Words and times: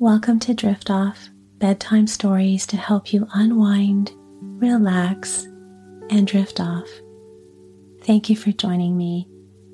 Welcome 0.00 0.38
to 0.40 0.54
Drift 0.54 0.90
Off 0.90 1.28
bedtime 1.58 2.06
stories 2.06 2.68
to 2.68 2.76
help 2.76 3.12
you 3.12 3.26
unwind, 3.34 4.12
relax, 4.40 5.42
and 6.08 6.24
drift 6.24 6.60
off. 6.60 6.88
Thank 8.04 8.30
you 8.30 8.36
for 8.36 8.52
joining 8.52 8.96
me. 8.96 9.28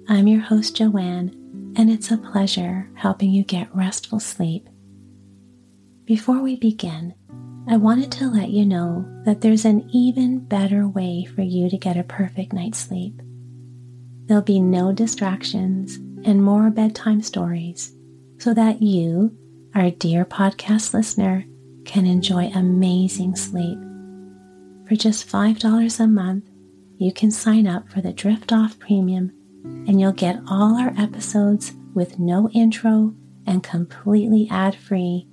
I'm 0.08 0.26
your 0.26 0.40
host, 0.40 0.76
Joanne, 0.76 1.74
and 1.76 1.90
it's 1.90 2.10
a 2.10 2.16
pleasure 2.16 2.88
helping 2.94 3.32
you 3.32 3.44
get 3.44 3.76
restful 3.76 4.18
sleep. 4.18 4.66
Before 6.06 6.40
we 6.40 6.56
begin, 6.56 7.12
I 7.68 7.76
wanted 7.76 8.10
to 8.12 8.30
let 8.30 8.48
you 8.48 8.64
know 8.64 9.04
that 9.26 9.42
there's 9.42 9.66
an 9.66 9.86
even 9.92 10.38
better 10.38 10.88
way 10.88 11.26
for 11.26 11.42
you 11.42 11.68
to 11.68 11.76
get 11.76 11.98
a 11.98 12.02
perfect 12.02 12.54
night's 12.54 12.78
sleep. 12.78 13.20
There'll 14.24 14.42
be 14.42 14.58
no 14.58 14.90
distractions 14.90 15.96
and 16.26 16.42
more 16.42 16.70
bedtime 16.70 17.20
stories 17.20 17.92
so 18.38 18.54
that 18.54 18.80
you, 18.80 19.36
our 19.74 19.90
dear 19.90 20.24
podcast 20.24 20.94
listener, 20.94 21.44
can 21.84 22.06
enjoy 22.06 22.46
amazing 22.54 23.34
sleep. 23.34 23.78
For 24.86 24.94
just 24.94 25.28
$5 25.28 26.00
a 26.00 26.06
month, 26.06 26.48
you 26.98 27.12
can 27.12 27.32
sign 27.32 27.66
up 27.66 27.88
for 27.88 28.00
the 28.00 28.12
Drift 28.12 28.52
Off 28.52 28.78
Premium 28.78 29.32
and 29.64 30.00
you'll 30.00 30.12
get 30.12 30.40
all 30.48 30.76
our 30.76 30.94
episodes 30.96 31.72
with 31.92 32.20
no 32.20 32.48
intro 32.50 33.14
and 33.46 33.64
completely 33.64 34.46
ad 34.50 34.76
free, 34.76 35.26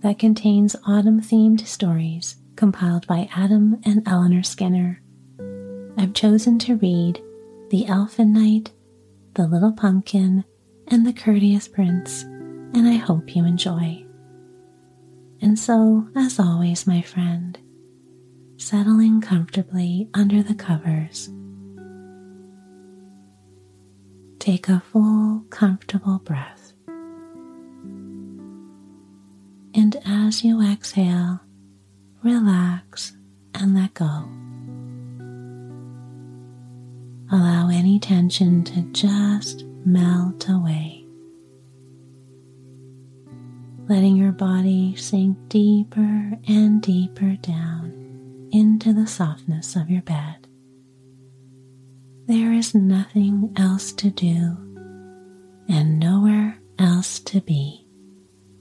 that 0.00 0.18
contains 0.18 0.76
autumn 0.86 1.20
themed 1.20 1.66
stories 1.66 2.36
compiled 2.56 3.06
by 3.06 3.28
Adam 3.34 3.80
and 3.84 4.06
Eleanor 4.06 4.42
Skinner. 4.42 5.00
I've 5.96 6.12
chosen 6.12 6.58
to 6.60 6.76
read 6.76 7.22
The 7.70 7.86
Elfin 7.86 8.32
Knight, 8.32 8.72
The 9.34 9.46
Little 9.46 9.72
Pumpkin, 9.72 10.44
and 10.88 11.06
The 11.06 11.12
Courteous 11.12 11.68
Prince, 11.68 12.24
and 12.74 12.88
I 12.88 12.94
hope 12.94 13.34
you 13.34 13.44
enjoy. 13.44 14.04
And 15.40 15.58
so, 15.58 16.08
as 16.16 16.38
always, 16.38 16.86
my 16.86 17.02
friend, 17.02 17.58
settling 18.56 19.20
comfortably 19.20 20.08
under 20.14 20.42
the 20.42 20.54
covers 20.54 21.30
Take 24.42 24.68
a 24.68 24.80
full, 24.90 25.44
comfortable 25.50 26.18
breath. 26.18 26.72
And 29.72 29.96
as 30.04 30.42
you 30.42 30.60
exhale, 30.60 31.38
relax 32.24 33.16
and 33.54 33.72
let 33.76 33.94
go. 33.94 34.28
Allow 37.30 37.68
any 37.70 38.00
tension 38.00 38.64
to 38.64 38.80
just 38.90 39.64
melt 39.84 40.48
away. 40.48 41.01
Letting 43.92 44.16
your 44.16 44.32
body 44.32 44.96
sink 44.96 45.36
deeper 45.50 46.32
and 46.48 46.80
deeper 46.80 47.36
down 47.42 48.48
into 48.50 48.94
the 48.94 49.06
softness 49.06 49.76
of 49.76 49.90
your 49.90 50.00
bed. 50.00 50.48
There 52.26 52.54
is 52.54 52.74
nothing 52.74 53.52
else 53.54 53.92
to 53.92 54.08
do 54.08 54.56
and 55.68 56.00
nowhere 56.00 56.58
else 56.78 57.20
to 57.20 57.42
be. 57.42 57.86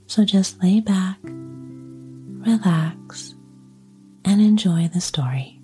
So 0.06 0.26
just 0.26 0.62
lay 0.62 0.82
back, 0.82 1.18
relax, 1.24 3.34
and 4.26 4.42
enjoy 4.42 4.90
the 4.94 5.00
story. 5.00 5.61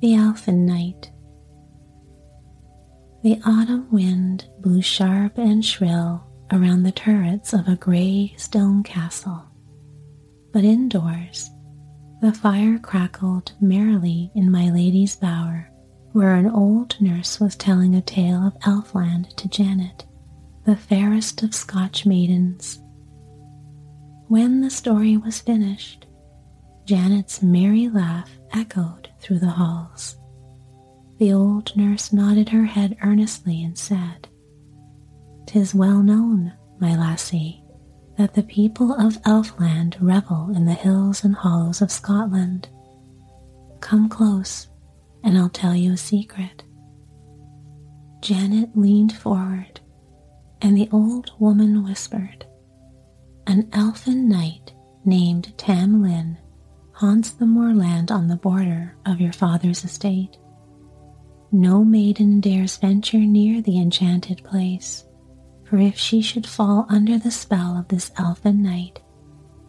The 0.00 0.14
elfin 0.14 0.64
knight. 0.64 1.10
The 3.22 3.40
autumn 3.44 3.88
wind 3.90 4.48
blew 4.60 4.80
sharp 4.80 5.38
and 5.38 5.64
shrill 5.64 6.24
around 6.52 6.84
the 6.84 6.92
turrets 6.92 7.52
of 7.52 7.66
a 7.66 7.76
grey 7.76 8.34
stone 8.36 8.82
castle, 8.82 9.44
but 10.52 10.64
indoors 10.64 11.50
the 12.20 12.32
fire 12.32 12.78
crackled 12.78 13.52
merrily 13.60 14.30
in 14.34 14.50
my 14.50 14.70
lady's 14.70 15.14
bower, 15.14 15.70
where 16.12 16.34
an 16.34 16.48
old 16.48 17.00
nurse 17.00 17.38
was 17.38 17.54
telling 17.54 17.94
a 17.94 18.00
tale 18.00 18.44
of 18.44 18.58
Elfland 18.60 19.34
to 19.36 19.48
Janet, 19.48 20.04
the 20.64 20.74
fairest 20.74 21.42
of 21.44 21.54
Scotch 21.54 22.06
maidens. 22.06 22.80
When 24.26 24.60
the 24.60 24.70
story 24.70 25.16
was 25.16 25.40
finished, 25.40 26.06
Janet's 26.86 27.40
merry 27.42 27.88
laugh 27.88 28.30
echoed 28.52 29.07
through 29.20 29.38
the 29.38 29.50
halls. 29.50 30.16
The 31.18 31.32
old 31.32 31.76
nurse 31.76 32.12
nodded 32.12 32.50
her 32.50 32.64
head 32.64 32.96
earnestly 33.02 33.62
and 33.62 33.76
said, 33.76 34.28
"'Tis 35.46 35.74
well 35.74 36.02
known, 36.02 36.52
my 36.78 36.96
lassie, 36.96 37.62
that 38.16 38.34
the 38.34 38.42
people 38.42 38.92
of 38.92 39.22
Elfland 39.22 39.96
revel 40.00 40.50
in 40.54 40.64
the 40.64 40.74
hills 40.74 41.24
and 41.24 41.34
hollows 41.34 41.82
of 41.82 41.90
Scotland. 41.90 42.68
Come 43.80 44.08
close, 44.08 44.68
and 45.22 45.36
I'll 45.36 45.48
tell 45.48 45.74
you 45.74 45.92
a 45.92 45.96
secret. 45.96 46.64
Janet 48.20 48.76
leaned 48.76 49.12
forward, 49.12 49.80
and 50.60 50.76
the 50.76 50.88
old 50.92 51.32
woman 51.38 51.84
whispered, 51.84 52.44
An 53.46 53.68
elfin 53.72 54.28
knight 54.28 54.72
named 55.04 55.56
Tam 55.56 56.02
Lin 56.02 56.38
haunts 56.98 57.30
the 57.30 57.46
moorland 57.46 58.10
on 58.10 58.26
the 58.26 58.34
border 58.34 58.92
of 59.06 59.20
your 59.20 59.32
father's 59.32 59.84
estate. 59.84 60.36
No 61.52 61.84
maiden 61.84 62.40
dares 62.40 62.76
venture 62.76 63.20
near 63.20 63.62
the 63.62 63.78
enchanted 63.78 64.42
place, 64.42 65.04
for 65.62 65.78
if 65.78 65.96
she 65.96 66.20
should 66.20 66.44
fall 66.44 66.86
under 66.88 67.16
the 67.16 67.30
spell 67.30 67.78
of 67.78 67.86
this 67.86 68.10
elfin 68.18 68.64
knight, 68.64 69.00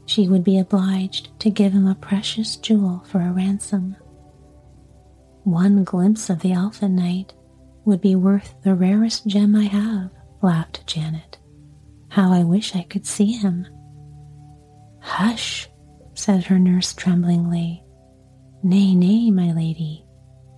she 0.08 0.28
would 0.28 0.44
be 0.44 0.58
obliged 0.58 1.30
to 1.42 1.52
give 1.52 1.72
him 1.72 1.86
a 1.86 1.94
precious 1.94 2.56
jewel 2.56 3.04
for 3.06 3.22
a 3.22 3.32
ransom. 3.32 3.96
One 5.44 5.84
glimpse 5.84 6.32
of 6.32 6.40
the 6.40 6.54
elfin 6.54 6.96
knight 6.96 7.34
would 7.86 8.02
be 8.02 8.16
worth 8.16 8.56
the 8.64 8.74
rarest 8.74 9.28
gem 9.28 9.56
I 9.56 9.66
have, 9.66 10.10
laughed 10.42 10.88
Janet. 10.88 11.38
How 12.08 12.34
I 12.34 12.44
wish 12.44 12.76
I 12.76 12.82
could 12.82 13.06
see 13.06 13.34
him. 13.34 13.68
Hush, 15.00 15.69
said 16.20 16.44
her 16.44 16.60
nurse 16.60 16.94
tremblingly. 16.94 17.82
Nay, 18.62 18.94
nay, 18.94 19.32
my 19.32 19.54
lady, 19.54 20.06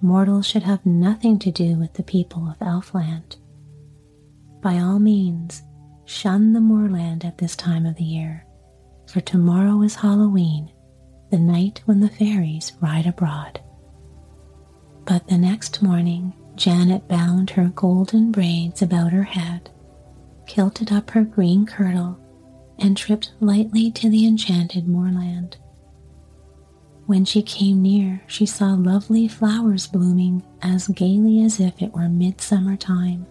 mortals 0.02 0.48
should 0.48 0.64
have 0.64 0.84
nothing 0.88 1.38
to 1.38 1.52
do 1.52 1.76
with 1.76 1.94
the 1.94 2.04
people 2.04 2.50
of 2.50 2.58
Elfland. 2.58 3.36
By 4.62 4.80
all 4.80 4.98
means, 4.98 5.62
shun 6.06 6.54
the 6.54 6.62
moorland 6.62 7.24
at 7.24 7.38
this 7.38 7.56
time 7.56 7.86
of 7.86 7.96
the 7.96 8.04
year, 8.04 8.44
for 9.08 9.22
tomorrow 9.22 9.84
is 9.84 9.94
Halloween, 9.94 10.72
the 11.30 11.38
night 11.38 11.82
when 11.86 12.00
the 12.00 12.10
fairies 12.10 12.72
ride 12.82 13.06
abroad. 13.06 13.62
But 15.06 15.28
the 15.28 15.38
next 15.38 15.84
morning, 15.84 16.34
Janet 16.56 17.08
bound 17.08 17.52
her 17.52 17.72
golden 17.76 18.32
braids 18.32 18.82
about 18.82 19.12
her 19.12 19.24
head, 19.24 19.70
kilted 20.48 20.92
up 20.92 21.12
her 21.12 21.24
green 21.24 21.68
kirtle, 21.68 22.20
and 22.82 22.98
tripped 22.98 23.32
lightly 23.40 23.92
to 23.92 24.10
the 24.10 24.26
enchanted 24.26 24.88
moorland. 24.88 25.58
When 27.06 27.26
she 27.26 27.42
came 27.42 27.82
near, 27.82 28.24
she 28.28 28.46
saw 28.46 28.74
lovely 28.74 29.28
flowers 29.28 29.88
blooming 29.88 30.44
as 30.62 30.88
gaily 30.88 31.44
as 31.44 31.60
if 31.60 31.82
it 31.82 31.94
were 31.94 32.10
midsummer 32.10 32.76
time. 32.76 33.26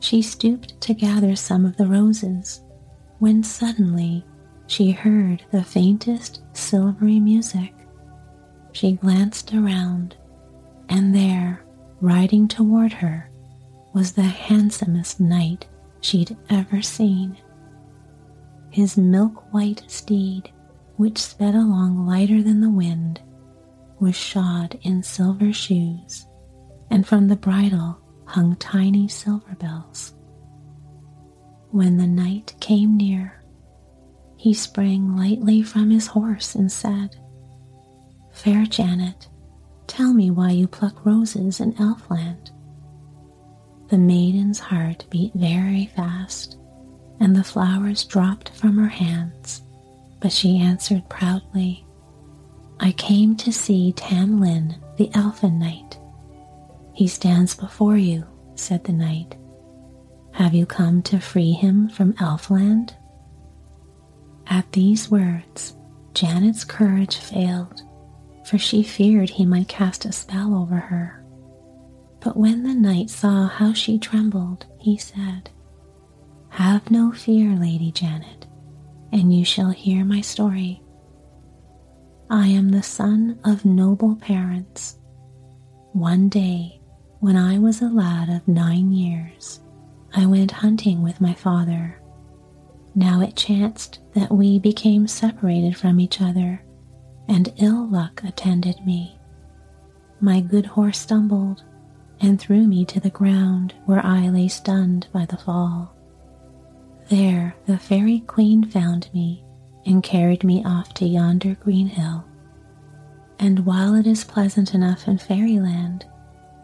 She 0.00 0.22
stooped 0.22 0.80
to 0.82 0.94
gather 0.94 1.36
some 1.36 1.64
of 1.66 1.76
the 1.76 1.86
roses 1.86 2.62
when 3.18 3.42
suddenly 3.42 4.24
she 4.68 4.92
heard 4.92 5.42
the 5.50 5.64
faintest 5.64 6.42
silvery 6.52 7.18
music. 7.18 7.74
She 8.72 8.92
glanced 8.92 9.52
around, 9.52 10.16
and 10.88 11.14
there, 11.14 11.64
riding 12.00 12.46
toward 12.46 12.92
her, 12.92 13.30
was 13.92 14.12
the 14.12 14.22
handsomest 14.22 15.18
knight 15.18 15.66
she'd 16.00 16.36
ever 16.48 16.80
seen. 16.82 17.36
His 18.78 18.96
milk 18.96 19.52
white 19.52 19.82
steed, 19.88 20.52
which 20.98 21.18
sped 21.18 21.56
along 21.56 22.06
lighter 22.06 22.44
than 22.44 22.60
the 22.60 22.70
wind, 22.70 23.20
was 23.98 24.14
shod 24.14 24.78
in 24.82 25.02
silver 25.02 25.52
shoes, 25.52 26.28
and 26.88 27.04
from 27.04 27.26
the 27.26 27.34
bridle 27.34 27.98
hung 28.24 28.54
tiny 28.54 29.08
silver 29.08 29.56
bells. 29.56 30.14
When 31.72 31.96
the 31.96 32.06
knight 32.06 32.54
came 32.60 32.96
near, 32.96 33.42
he 34.36 34.54
sprang 34.54 35.16
lightly 35.16 35.60
from 35.60 35.90
his 35.90 36.06
horse 36.06 36.54
and 36.54 36.70
said, 36.70 37.16
Fair 38.30 38.64
Janet, 38.64 39.28
tell 39.88 40.14
me 40.14 40.30
why 40.30 40.52
you 40.52 40.68
pluck 40.68 41.04
roses 41.04 41.58
in 41.58 41.72
Elfland. 41.80 42.52
The 43.88 43.98
maiden's 43.98 44.60
heart 44.60 45.04
beat 45.10 45.34
very 45.34 45.86
fast, 45.96 46.58
and 47.20 47.34
the 47.34 47.44
flowers 47.44 48.04
dropped 48.04 48.50
from 48.50 48.76
her 48.78 48.88
hands, 48.88 49.62
but 50.20 50.32
she 50.32 50.58
answered 50.58 51.08
proudly, 51.08 51.84
I 52.80 52.92
came 52.92 53.36
to 53.36 53.52
see 53.52 53.92
Tam 53.92 54.40
Lin, 54.40 54.76
the 54.96 55.10
elfin 55.14 55.58
knight. 55.58 55.98
He 56.92 57.08
stands 57.08 57.54
before 57.54 57.96
you, 57.96 58.24
said 58.54 58.84
the 58.84 58.92
knight. 58.92 59.36
Have 60.32 60.54
you 60.54 60.66
come 60.66 61.02
to 61.02 61.18
free 61.18 61.52
him 61.52 61.88
from 61.88 62.12
Elfland? 62.14 62.94
At 64.46 64.70
these 64.72 65.10
words, 65.10 65.76
Janet's 66.14 66.64
courage 66.64 67.16
failed, 67.16 67.82
for 68.44 68.58
she 68.58 68.82
feared 68.82 69.30
he 69.30 69.44
might 69.44 69.68
cast 69.68 70.04
a 70.04 70.12
spell 70.12 70.54
over 70.54 70.76
her. 70.76 71.24
But 72.20 72.36
when 72.36 72.62
the 72.62 72.74
knight 72.74 73.10
saw 73.10 73.48
how 73.48 73.72
she 73.72 73.98
trembled, 73.98 74.66
he 74.78 74.96
said, 74.96 75.50
Have 76.58 76.90
no 76.90 77.12
fear, 77.12 77.54
Lady 77.54 77.92
Janet, 77.92 78.48
and 79.12 79.32
you 79.32 79.44
shall 79.44 79.70
hear 79.70 80.04
my 80.04 80.20
story. 80.20 80.82
I 82.30 82.48
am 82.48 82.70
the 82.70 82.82
son 82.82 83.38
of 83.44 83.64
noble 83.64 84.16
parents. 84.16 84.98
One 85.92 86.28
day, 86.28 86.80
when 87.20 87.36
I 87.36 87.60
was 87.60 87.80
a 87.80 87.88
lad 87.88 88.28
of 88.28 88.48
nine 88.48 88.90
years, 88.90 89.60
I 90.12 90.26
went 90.26 90.50
hunting 90.50 91.00
with 91.00 91.20
my 91.20 91.32
father. 91.32 92.02
Now 92.96 93.20
it 93.20 93.36
chanced 93.36 94.00
that 94.14 94.32
we 94.32 94.58
became 94.58 95.06
separated 95.06 95.76
from 95.76 96.00
each 96.00 96.20
other, 96.20 96.60
and 97.28 97.54
ill 97.58 97.88
luck 97.88 98.20
attended 98.24 98.84
me. 98.84 99.16
My 100.20 100.40
good 100.40 100.66
horse 100.66 100.98
stumbled 100.98 101.62
and 102.20 102.40
threw 102.40 102.66
me 102.66 102.84
to 102.86 102.98
the 102.98 103.10
ground 103.10 103.74
where 103.86 104.04
I 104.04 104.28
lay 104.28 104.48
stunned 104.48 105.06
by 105.12 105.24
the 105.24 105.38
fall. 105.38 105.94
There 107.08 107.54
the 107.66 107.78
fairy 107.78 108.20
queen 108.20 108.64
found 108.64 109.08
me 109.14 109.44
and 109.86 110.02
carried 110.02 110.44
me 110.44 110.62
off 110.64 110.92
to 110.94 111.06
yonder 111.06 111.54
green 111.54 111.86
hill. 111.86 112.24
And 113.38 113.64
while 113.64 113.94
it 113.94 114.06
is 114.06 114.24
pleasant 114.24 114.74
enough 114.74 115.08
in 115.08 115.16
fairyland, 115.18 116.04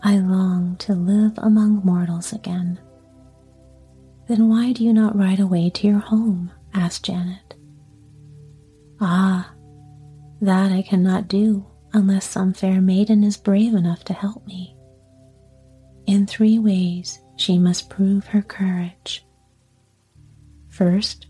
I 0.02 0.18
long 0.18 0.76
to 0.80 0.94
live 0.94 1.32
among 1.38 1.84
mortals 1.84 2.32
again. 2.32 2.78
Then 4.28 4.48
why 4.48 4.72
do 4.72 4.84
you 4.84 4.92
not 4.92 5.16
ride 5.16 5.40
away 5.40 5.70
to 5.70 5.86
your 5.86 5.98
home? 6.00 6.50
asked 6.74 7.04
Janet. 7.04 7.54
Ah, 9.00 9.52
that 10.42 10.72
I 10.72 10.82
cannot 10.82 11.28
do 11.28 11.64
unless 11.94 12.28
some 12.28 12.52
fair 12.52 12.80
maiden 12.80 13.24
is 13.24 13.36
brave 13.36 13.72
enough 13.72 14.04
to 14.04 14.12
help 14.12 14.46
me. 14.46 14.76
In 16.06 16.26
three 16.26 16.58
ways 16.58 17.20
she 17.36 17.58
must 17.58 17.88
prove 17.88 18.26
her 18.26 18.42
courage. 18.42 19.24
First, 20.74 21.28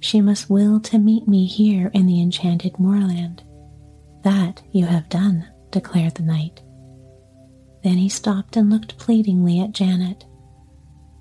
she 0.00 0.22
must 0.22 0.48
will 0.48 0.80
to 0.80 0.98
meet 0.98 1.28
me 1.28 1.44
here 1.44 1.90
in 1.92 2.06
the 2.06 2.22
enchanted 2.22 2.78
moorland. 2.78 3.42
That 4.24 4.62
you 4.72 4.86
have 4.86 5.10
done, 5.10 5.46
declared 5.70 6.14
the 6.14 6.22
knight. 6.22 6.62
Then 7.84 7.98
he 7.98 8.08
stopped 8.08 8.56
and 8.56 8.70
looked 8.70 8.96
pleadingly 8.96 9.60
at 9.60 9.72
Janet. 9.72 10.24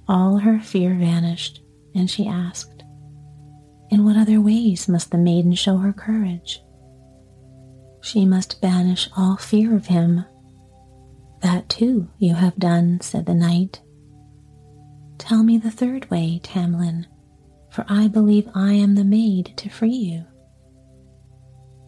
All 0.08 0.38
her 0.38 0.62
fear 0.62 0.96
vanished, 0.96 1.62
and 1.94 2.10
she 2.10 2.26
asked, 2.26 2.84
In 3.90 4.06
what 4.06 4.16
other 4.16 4.40
ways 4.40 4.88
must 4.88 5.12
the 5.12 5.18
maiden 5.18 5.54
show 5.54 5.76
her 5.76 5.92
courage? 5.92 6.64
She 8.02 8.26
must 8.26 8.62
banish 8.62 9.10
all 9.18 9.36
fear 9.36 9.76
of 9.76 9.88
him. 9.88 10.24
That 11.42 11.68
too 11.68 12.08
you 12.18 12.36
have 12.36 12.56
done, 12.56 13.02
said 13.02 13.26
the 13.26 13.34
knight. 13.34 13.82
Tell 15.18 15.44
me 15.44 15.58
the 15.58 15.72
third 15.72 16.10
way, 16.10 16.40
Tam 16.42 16.80
Lin, 16.80 17.08
for 17.78 17.86
I 17.88 18.08
believe 18.08 18.50
I 18.56 18.74
am 18.74 18.96
the 18.96 19.04
maid 19.04 19.54
to 19.58 19.70
free 19.70 19.92
you. 19.92 20.26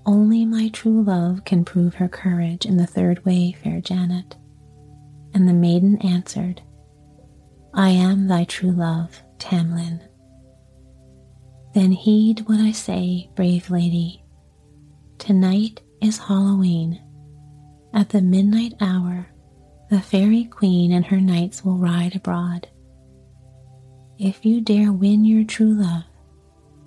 Only 0.05 0.45
my 0.45 0.69
true 0.69 1.01
love 1.01 1.45
can 1.45 1.65
prove 1.65 1.95
her 1.95 2.07
courage 2.07 2.67
in 2.67 2.77
the 2.77 2.85
third 2.85 3.25
way, 3.25 3.53
fair 3.53 3.81
Janet. 3.81 4.37
And 5.33 5.49
the 5.49 5.53
maiden 5.53 5.97
answered, 6.03 6.61
I 7.73 7.89
am 7.89 8.27
thy 8.27 8.43
true 8.43 8.69
love, 8.69 9.19
Tam 9.39 9.73
Lin. 9.73 9.99
Then 11.73 11.91
heed 11.91 12.41
what 12.41 12.59
I 12.59 12.71
say, 12.71 13.31
brave 13.33 13.71
lady. 13.71 14.23
Tonight 15.17 15.81
is 16.03 16.19
Halloween. 16.19 17.01
At 17.95 18.09
the 18.09 18.21
midnight 18.21 18.75
hour, 18.79 19.27
the 19.89 20.01
fairy 20.01 20.43
queen 20.43 20.91
and 20.91 21.07
her 21.07 21.19
knights 21.19 21.65
will 21.65 21.79
ride 21.79 22.15
abroad. 22.15 22.67
If 24.19 24.45
you 24.45 24.61
dare 24.61 24.91
win 24.91 25.25
your 25.25 25.43
true 25.43 25.73
love, 25.73 26.03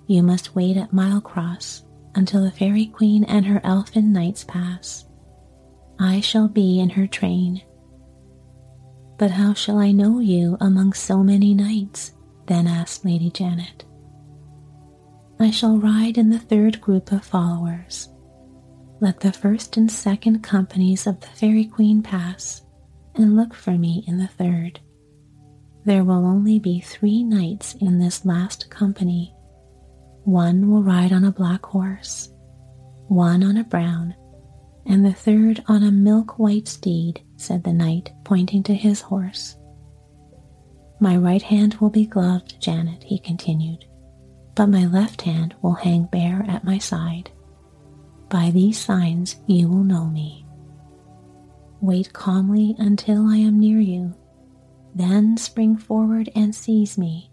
you 0.07 0.23
must 0.23 0.55
wait 0.55 0.77
at 0.77 0.91
Milecross 0.93 1.83
until 2.15 2.43
the 2.43 2.51
fairy 2.51 2.85
queen 2.85 3.23
and 3.25 3.45
her 3.45 3.59
elfin 3.63 4.13
knights 4.13 4.43
pass. 4.43 5.05
I 5.99 6.21
shall 6.21 6.47
be 6.47 6.79
in 6.79 6.91
her 6.91 7.07
train 7.07 7.63
but 9.17 9.31
how 9.31 9.53
shall 9.53 9.77
I 9.77 9.91
know 9.91 10.19
you 10.19 10.57
among 10.59 10.91
so 10.91 11.23
many 11.23 11.53
knights? 11.53 12.11
then 12.47 12.67
asked 12.67 13.05
Lady 13.05 13.29
Janet. 13.29 13.85
I 15.39 15.49
shall 15.49 15.77
ride 15.77 16.17
in 16.17 16.29
the 16.29 16.39
third 16.39 16.81
group 16.81 17.11
of 17.13 17.23
followers. 17.23 18.09
Let 18.99 19.21
the 19.21 19.31
first 19.31 19.77
and 19.77 19.89
second 19.89 20.43
companies 20.43 21.07
of 21.07 21.21
the 21.21 21.27
Fairy 21.27 21.63
Queen 21.63 22.03
pass, 22.03 22.63
and 23.15 23.37
look 23.37 23.53
for 23.53 23.71
me 23.71 24.03
in 24.07 24.17
the 24.17 24.27
third. 24.27 24.81
There 25.85 26.03
will 26.03 26.25
only 26.25 26.59
be 26.59 26.79
three 26.79 27.23
knights 27.23 27.75
in 27.75 27.99
this 27.99 28.25
last 28.25 28.69
company. 28.69 29.33
One 30.23 30.69
will 30.69 30.81
ride 30.81 31.11
on 31.11 31.25
a 31.25 31.31
black 31.31 31.65
horse, 31.65 32.29
one 33.07 33.43
on 33.43 33.57
a 33.57 33.65
brown, 33.65 34.15
and 34.85 35.05
the 35.05 35.13
third 35.13 35.61
on 35.67 35.83
a 35.83 35.91
milk 35.91 36.39
white 36.39 36.69
steed, 36.69 37.21
said 37.35 37.63
the 37.63 37.73
knight, 37.73 38.11
pointing 38.23 38.63
to 38.63 38.73
his 38.73 39.01
horse. 39.01 39.57
My 41.01 41.17
right 41.17 41.41
hand 41.41 41.75
will 41.75 41.89
be 41.89 42.05
gloved, 42.05 42.61
Janet, 42.61 43.03
he 43.03 43.19
continued, 43.19 43.83
but 44.55 44.67
my 44.67 44.85
left 44.85 45.23
hand 45.23 45.53
will 45.61 45.73
hang 45.73 46.05
bare 46.05 46.45
at 46.47 46.63
my 46.63 46.77
side. 46.77 47.29
By 48.29 48.51
these 48.51 48.79
signs 48.79 49.35
you 49.47 49.67
will 49.67 49.83
know 49.83 50.05
me. 50.05 50.45
Wait 51.81 52.13
calmly 52.13 52.73
until 52.79 53.27
I 53.27 53.35
am 53.35 53.59
near 53.59 53.79
you, 53.79 54.15
then 54.95 55.37
spring 55.37 55.77
forward 55.77 56.29
and 56.35 56.53
seize 56.53 56.97
me. 56.97 57.31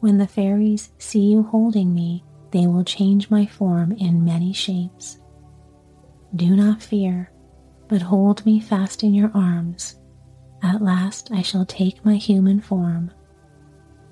When 0.00 0.18
the 0.18 0.26
fairies 0.26 0.90
see 0.98 1.20
you 1.32 1.42
holding 1.42 1.94
me, 1.94 2.24
they 2.50 2.66
will 2.66 2.84
change 2.84 3.30
my 3.30 3.46
form 3.46 3.92
in 3.92 4.24
many 4.24 4.52
shapes. 4.52 5.18
Do 6.36 6.54
not 6.56 6.82
fear, 6.82 7.30
but 7.88 8.02
hold 8.02 8.44
me 8.46 8.60
fast 8.60 9.02
in 9.02 9.14
your 9.14 9.30
arms. 9.34 9.96
At 10.62 10.82
last 10.82 11.30
I 11.32 11.42
shall 11.42 11.66
take 11.66 12.04
my 12.04 12.16
human 12.16 12.60
form. 12.60 13.10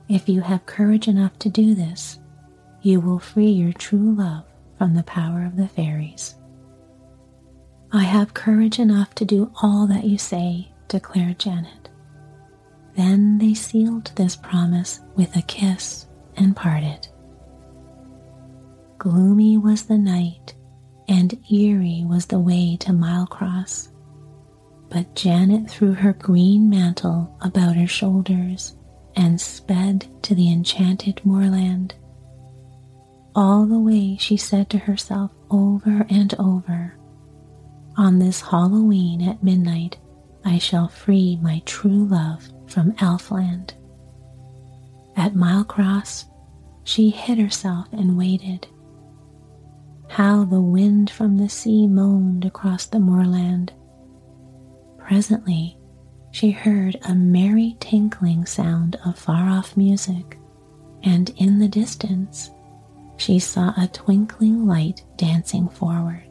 If 0.09 0.29
you 0.29 0.41
have 0.43 0.67
courage 0.67 1.09
enough 1.09 1.39
to 1.41 1.49
do 1.49 1.75
this, 1.75 2.19
you 2.83 3.01
will 3.01 3.19
free 3.19 3.51
your 3.51 3.73
true 3.73 4.15
love 4.15 4.45
from 4.77 4.95
the 4.95 5.05
power 5.05 5.45
of 5.45 5.57
the 5.57 5.69
fairies. 5.69 6.35
I 7.93 8.03
have 8.05 8.35
courage 8.35 8.79
enough 8.79 9.15
to 9.17 9.25
do 9.25 9.53
all 9.63 9.87
that 9.87 10.05
you 10.05 10.19
say, 10.19 10.73
declared 10.89 11.39
Janet. 11.39 11.82
Then 12.95 13.39
they 13.39 13.55
sealed 13.55 14.13
this 14.17 14.37
promise 14.37 15.01
with 15.17 15.35
a 15.37 15.43
kiss 15.43 16.07
and 16.37 16.55
parted. 16.55 17.09
Gloomy 18.99 19.57
was 19.57 19.85
the 19.85 19.99
night, 19.99 20.55
and 21.09 21.37
eerie 21.51 22.05
was 22.07 22.27
the 22.27 22.39
way 22.39 22.77
to 22.81 22.93
Milecross. 22.93 23.89
But 24.91 25.15
Janet 25.15 25.71
threw 25.71 25.93
her 25.95 26.13
green 26.13 26.69
mantle 26.69 27.35
about 27.41 27.77
her 27.77 27.87
shoulders 27.87 28.77
and 29.17 29.41
sped 29.41 30.07
to 30.23 30.35
the 30.35 30.53
enchanted 30.53 31.21
moorland. 31.25 31.95
All 33.35 33.65
the 33.65 33.79
way 33.79 34.17
she 34.19 34.37
said 34.37 34.69
to 34.71 34.79
herself 34.79 35.33
over 35.51 36.07
and 36.11 36.35
over, 36.39 36.95
On 37.97 38.19
this 38.19 38.43
Halloween 38.43 39.23
at 39.27 39.43
midnight, 39.43 39.97
I 40.45 40.59
shall 40.59 40.89
free 40.89 41.39
my 41.41 41.63
true 41.65 42.05
love 42.05 42.52
from 42.73 42.93
Elfland. 42.93 43.75
At 45.15 45.35
Milecross, 45.35 46.25
she 46.85 47.11
hid 47.11 47.39
herself 47.39 47.87
and 47.93 48.17
waited. 48.17 48.67
How 50.09 50.45
the 50.45 50.61
wind 50.61 51.11
from 51.11 51.37
the 51.37 51.49
sea 51.49 51.87
moaned 51.87 52.45
across 52.45 52.87
the 52.87 52.99
moorland. 52.99 53.73
Presently, 54.99 55.77
she 56.31 56.51
heard 56.51 56.99
a 57.05 57.15
merry 57.15 57.77
tinkling 57.79 58.47
sound 58.47 58.99
of 59.05 59.19
far 59.19 59.51
off 59.51 59.77
music, 59.77 60.39
and 61.03 61.31
in 61.37 61.59
the 61.59 61.69
distance, 61.69 62.51
she 63.19 63.39
saw 63.39 63.75
a 63.77 63.87
twinkling 63.89 64.67
light 64.67 65.05
dancing 65.17 65.69
forward. 65.69 66.25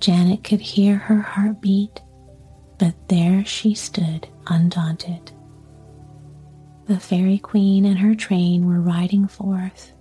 Janet 0.00 0.44
could 0.44 0.60
hear 0.60 0.96
her 0.96 1.20
heart 1.20 1.60
beat, 1.62 2.02
but 2.78 2.94
there 3.08 3.44
she 3.44 3.74
stood 3.74 4.28
undaunted. 4.48 5.32
The 6.86 6.98
Fairy 6.98 7.38
Queen 7.38 7.84
and 7.84 7.98
her 7.98 8.14
train 8.14 8.66
were 8.66 8.80
riding 8.80 9.28
forth. 9.28 9.92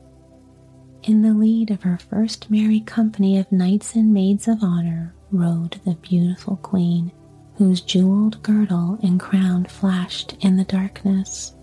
In 1.03 1.21
the 1.21 1.33
lead 1.33 1.71
of 1.71 1.83
her 1.83 1.97
first 1.97 2.49
merry 2.49 2.79
company 2.79 3.37
of 3.37 3.51
knights 3.51 3.95
and 3.95 4.13
maids 4.13 4.47
of 4.47 4.63
honor 4.63 5.13
rode 5.31 5.79
the 5.85 5.95
beautiful 5.95 6.57
Queen, 6.57 7.11
whose 7.55 7.81
jeweled 7.81 8.41
girdle 8.43 8.97
and 9.03 9.19
crown 9.19 9.65
flashed 9.65 10.35
in 10.41 10.55
the 10.55 10.63
darkness. 10.63 11.53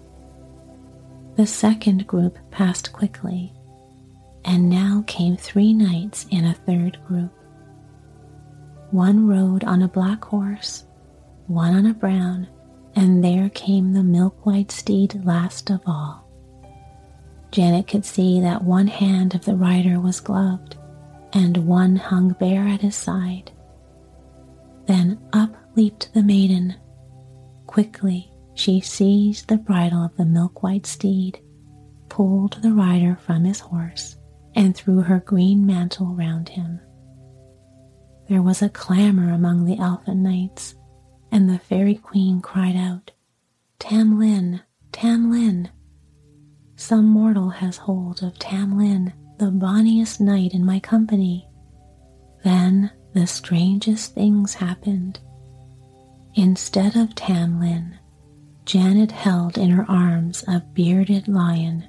The 1.36 1.46
second 1.46 2.06
group 2.06 2.38
passed 2.50 2.92
quickly, 2.92 3.52
and 4.44 4.68
now 4.68 5.04
came 5.06 5.36
three 5.36 5.72
knights 5.72 6.26
in 6.30 6.44
a 6.44 6.54
third 6.54 6.98
group. 7.06 7.32
One 8.90 9.26
rode 9.26 9.64
on 9.64 9.82
a 9.82 9.88
black 9.88 10.24
horse, 10.24 10.84
one 11.46 11.74
on 11.74 11.86
a 11.86 11.94
brown, 11.94 12.46
and 12.96 13.22
there 13.24 13.48
came 13.50 13.92
the 13.92 14.02
milk 14.02 14.46
white 14.46 14.70
steed 14.70 15.24
last 15.24 15.70
of 15.70 15.80
all. 15.86 16.28
Janet 17.50 17.86
could 17.86 18.04
see 18.04 18.40
that 18.40 18.64
one 18.64 18.88
hand 18.88 19.34
of 19.34 19.44
the 19.44 19.56
rider 19.56 20.00
was 20.00 20.20
gloved, 20.20 20.76
and 21.32 21.56
one 21.56 21.96
hung 21.96 22.30
bare 22.32 22.66
at 22.66 22.80
his 22.80 22.96
side. 22.96 23.52
Then 24.86 25.20
up 25.32 25.54
leaped 25.76 26.12
the 26.14 26.22
maiden. 26.22 26.74
Quickly 27.66 28.30
she 28.54 28.80
seized 28.80 29.48
the 29.48 29.56
bridle 29.56 30.04
of 30.04 30.16
the 30.16 30.24
milk 30.24 30.62
white 30.62 30.86
steed, 30.86 31.40
pulled 32.08 32.60
the 32.62 32.72
rider 32.72 33.16
from 33.16 33.44
his 33.44 33.60
horse, 33.60 34.16
and 34.54 34.76
threw 34.76 35.00
her 35.00 35.20
green 35.20 35.66
mantle 35.66 36.14
round 36.14 36.48
him. 36.48 36.80
There 38.28 38.42
was 38.42 38.62
a 38.62 38.68
clamor 38.68 39.32
among 39.32 39.64
the 39.64 39.78
elfin 39.78 40.22
knights, 40.22 40.74
and 41.34 41.50
the 41.50 41.58
fairy 41.58 41.96
queen 41.96 42.40
cried 42.40 42.76
out, 42.76 43.10
Tam 43.80 44.20
Lin, 44.20 44.60
Tam 44.92 45.32
Lin. 45.32 45.68
Some 46.76 47.06
mortal 47.06 47.50
has 47.50 47.76
hold 47.76 48.22
of 48.22 48.38
Tam 48.38 48.78
Lin, 48.78 49.12
the 49.38 49.50
bonniest 49.50 50.20
knight 50.20 50.54
in 50.54 50.64
my 50.64 50.78
company. 50.78 51.48
Then 52.44 52.92
the 53.14 53.26
strangest 53.26 54.14
things 54.14 54.54
happened. 54.54 55.18
Instead 56.36 56.94
of 56.94 57.16
Tam 57.16 57.58
Lin, 57.58 57.98
Janet 58.64 59.10
held 59.10 59.58
in 59.58 59.70
her 59.70 59.90
arms 59.90 60.44
a 60.46 60.60
bearded 60.60 61.26
lion 61.26 61.84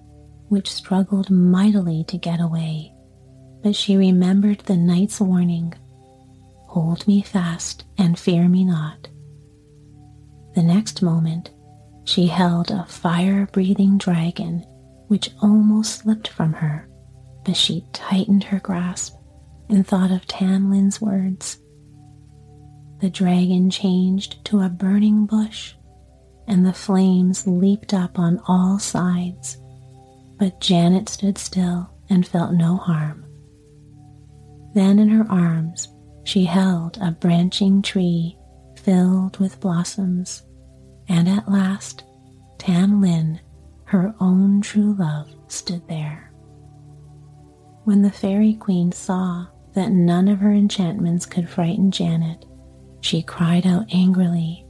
which 0.49 0.71
struggled 0.71 1.29
mightily 1.29 2.03
to 2.05 2.17
get 2.17 2.41
away, 2.41 2.91
but 3.61 3.75
she 3.75 3.95
remembered 3.95 4.61
the 4.61 4.75
knight's 4.75 5.21
warning 5.21 5.71
Hold 6.69 7.07
me 7.07 7.21
fast 7.21 7.83
and 7.99 8.17
fear 8.17 8.49
me 8.49 8.65
not. 8.65 9.07
The 10.55 10.63
next 10.63 11.01
moment, 11.01 11.51
she 12.05 12.27
held 12.27 12.71
a 12.71 12.85
fire 12.85 13.47
breathing 13.51 13.97
dragon 13.97 14.65
which 15.07 15.29
almost 15.41 16.00
slipped 16.00 16.27
from 16.27 16.53
her, 16.53 16.89
but 17.43 17.55
she 17.55 17.85
tightened 17.93 18.45
her 18.45 18.59
grasp 18.59 19.15
and 19.69 19.85
thought 19.85 20.12
of 20.12 20.25
Tam 20.25 20.71
Lin's 20.71 21.00
words. 21.00 21.59
The 23.01 23.09
dragon 23.09 23.69
changed 23.69 24.43
to 24.45 24.62
a 24.62 24.69
burning 24.69 25.25
bush, 25.25 25.75
and 26.47 26.65
the 26.65 26.74
flames 26.74 27.45
leaped 27.45 27.93
up 27.93 28.17
on 28.17 28.39
all 28.47 28.79
sides 28.79 29.57
but 30.38 30.59
Janet 30.59 31.09
stood 31.09 31.38
still 31.38 31.89
and 32.09 32.27
felt 32.27 32.53
no 32.53 32.77
harm. 32.77 33.25
Then 34.74 35.00
in 35.00 35.09
her 35.09 35.25
arms 35.29 35.88
she 36.24 36.45
held 36.45 36.97
a 37.01 37.12
branching 37.12 37.81
tree 37.81 38.35
filled 38.86 39.38
with 39.39 39.60
blossoms, 39.60 40.44
and 41.10 41.27
at 41.27 41.51
last 41.51 42.04
Tam 42.60 43.01
Lin, 43.01 43.39
her 43.86 44.13
own 44.20 44.62
true 44.62 44.94
love, 44.94 45.27
stood 45.48 45.86
there. 45.88 46.32
When 47.84 48.04
the 48.04 48.12
Fairy 48.12 48.54
Queen 48.54 48.92
saw 48.92 49.48
that 49.74 49.92
none 49.92 50.27
of 50.27 50.39
her 50.39 50.51
enchantments 50.51 51.25
could 51.25 51.50
frighten 51.50 51.89
Janet, 51.89 52.46
she 53.01 53.24
cried 53.24 53.65
out 53.65 53.92
angrily, 53.92 54.65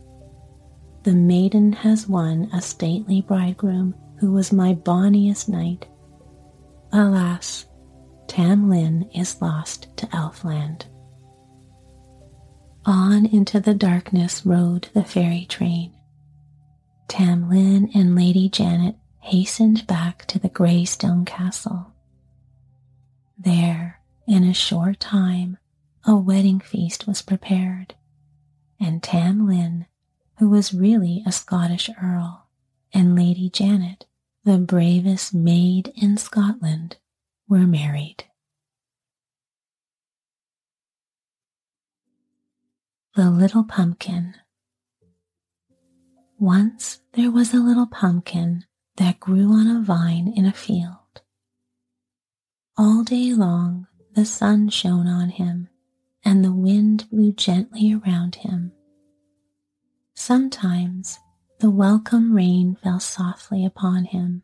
The 1.04 1.14
maiden 1.14 1.74
has 1.74 2.08
won 2.08 2.50
a 2.54 2.62
stately 2.62 3.22
bridegroom 3.22 3.96
who 4.20 4.32
was 4.32 4.54
my 4.54 4.74
bonniest 4.74 5.50
knight. 5.50 5.88
Alas, 6.94 7.66
Tam 8.28 8.70
Lin 8.70 9.10
is 9.14 9.42
lost 9.42 9.96
to 9.98 10.08
Elfland. 10.08 10.86
On 12.86 13.26
into 13.26 13.60
the 13.60 13.74
darkness 13.74 14.46
rode 14.46 14.90
the 14.94 15.04
fairy 15.04 15.46
train. 15.50 15.92
Tam 17.08 17.50
Lin 17.50 17.90
and 17.96 18.16
Lady 18.16 18.48
Janet 18.48 18.96
hastened 19.22 19.88
back 19.88 20.26
to 20.28 20.38
the 20.38 20.50
grey 20.50 20.86
stone 20.86 21.26
castle. 21.26 21.94
There, 23.38 24.02
in 24.28 24.44
a 24.44 24.54
short 24.54 25.00
time, 25.00 25.58
a 26.06 26.16
wedding 26.16 26.60
feast 26.60 27.08
was 27.08 27.24
prepared, 27.24 27.96
and 28.80 29.02
Tam 29.02 29.48
Lin, 29.48 29.88
who 30.38 30.50
was 30.50 30.74
really 30.74 31.24
a 31.26 31.32
Scottish 31.32 31.90
earl, 32.02 32.48
and 32.94 33.16
Lady 33.16 33.50
Janet, 33.50 34.06
the 34.44 34.60
bravest 34.60 35.34
maid 35.34 35.92
in 35.96 36.18
Scotland, 36.18 36.98
were 37.48 37.66
married. 37.66 38.26
The 43.16 43.32
Little 43.32 43.64
Pumpkin 43.64 44.36
Once 46.38 47.00
there 47.14 47.32
was 47.32 47.54
a 47.54 47.62
little 47.62 47.88
pumpkin 47.88 48.66
that 48.98 49.22
grew 49.22 49.54
on 49.54 49.68
a 49.68 49.82
vine 49.82 50.34
in 50.36 50.46
a 50.46 50.52
field. 50.52 51.22
All 52.78 53.06
day 53.06 53.32
long 53.32 53.88
the 54.16 54.26
sun 54.26 54.68
shone 54.68 55.08
on 55.08 55.30
him 55.30 55.70
and 56.26 56.44
the 56.44 56.52
wind 56.52 57.10
blew 57.10 57.32
gently 57.32 57.94
around 57.94 58.36
him. 58.36 58.74
Sometimes 60.14 61.18
the 61.60 61.72
welcome 61.72 62.34
rain 62.34 62.76
fell 62.84 63.00
softly 63.00 63.64
upon 63.66 64.04
him, 64.04 64.44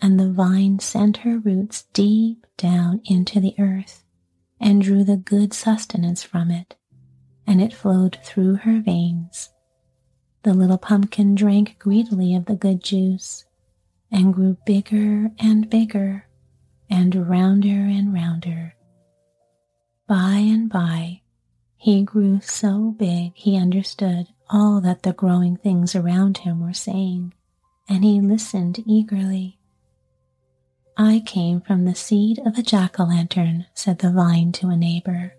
and 0.00 0.20
the 0.20 0.30
vine 0.30 0.78
sent 0.78 1.16
her 1.18 1.40
roots 1.40 1.82
deep 1.92 2.46
down 2.56 3.00
into 3.06 3.40
the 3.40 3.56
earth 3.58 4.04
and 4.60 4.82
drew 4.82 5.02
the 5.02 5.16
good 5.16 5.52
sustenance 5.52 6.22
from 6.22 6.52
it, 6.52 6.76
and 7.48 7.62
it 7.62 7.72
flowed 7.72 8.18
through 8.22 8.56
her 8.56 8.78
veins. 8.78 9.48
The 10.42 10.52
little 10.52 10.76
pumpkin 10.76 11.34
drank 11.34 11.76
greedily 11.78 12.34
of 12.34 12.44
the 12.44 12.54
good 12.54 12.84
juice 12.84 13.46
and 14.12 14.34
grew 14.34 14.58
bigger 14.66 15.30
and 15.38 15.68
bigger 15.68 16.26
and 16.90 17.28
rounder 17.28 17.70
and 17.70 18.12
rounder. 18.12 18.74
By 20.06 20.36
and 20.36 20.68
by, 20.68 21.22
he 21.78 22.02
grew 22.02 22.40
so 22.42 22.94
big 22.98 23.32
he 23.34 23.56
understood 23.56 24.28
all 24.50 24.82
that 24.82 25.02
the 25.02 25.14
growing 25.14 25.56
things 25.56 25.94
around 25.94 26.38
him 26.38 26.60
were 26.60 26.74
saying, 26.74 27.32
and 27.88 28.04
he 28.04 28.20
listened 28.20 28.82
eagerly. 28.86 29.58
I 30.98 31.22
came 31.24 31.62
from 31.62 31.86
the 31.86 31.94
seed 31.94 32.40
of 32.44 32.58
a 32.58 32.62
jack 32.62 33.00
o' 33.00 33.04
lantern, 33.04 33.66
said 33.72 34.00
the 34.00 34.12
vine 34.12 34.52
to 34.52 34.68
a 34.68 34.76
neighbor. 34.76 35.34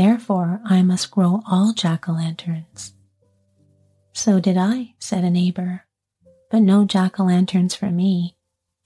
Therefore, 0.00 0.62
I 0.64 0.80
must 0.80 1.10
grow 1.10 1.42
all 1.46 1.74
jack 1.74 2.08
o' 2.08 2.12
lanterns. 2.12 2.94
So 4.14 4.40
did 4.40 4.56
I, 4.56 4.94
said 4.98 5.24
a 5.24 5.30
neighbor. 5.30 5.84
But 6.50 6.62
no 6.62 6.86
jack 6.86 7.20
o' 7.20 7.24
lanterns 7.24 7.74
for 7.74 7.90
me. 7.90 8.34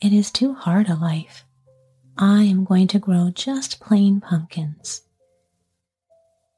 It 0.00 0.12
is 0.12 0.32
too 0.32 0.54
hard 0.54 0.88
a 0.88 0.96
life. 0.96 1.44
I 2.18 2.42
am 2.42 2.64
going 2.64 2.88
to 2.88 2.98
grow 2.98 3.30
just 3.32 3.78
plain 3.78 4.20
pumpkins. 4.20 5.02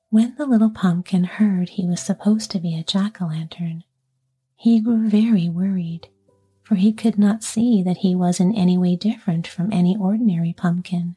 When 0.08 0.34
the 0.36 0.46
little 0.46 0.70
pumpkin 0.70 1.24
heard 1.24 1.68
he 1.68 1.84
was 1.86 2.00
supposed 2.00 2.50
to 2.52 2.58
be 2.58 2.78
a 2.78 2.82
jack 2.82 3.20
o' 3.20 3.26
lantern, 3.26 3.84
he 4.54 4.80
grew 4.80 5.06
very 5.06 5.50
worried, 5.50 6.08
for 6.62 6.76
he 6.76 6.94
could 6.94 7.18
not 7.18 7.44
see 7.44 7.82
that 7.82 7.98
he 7.98 8.14
was 8.14 8.40
in 8.40 8.56
any 8.56 8.78
way 8.78 8.96
different 8.96 9.46
from 9.46 9.70
any 9.70 9.98
ordinary 9.98 10.54
pumpkin. 10.54 11.16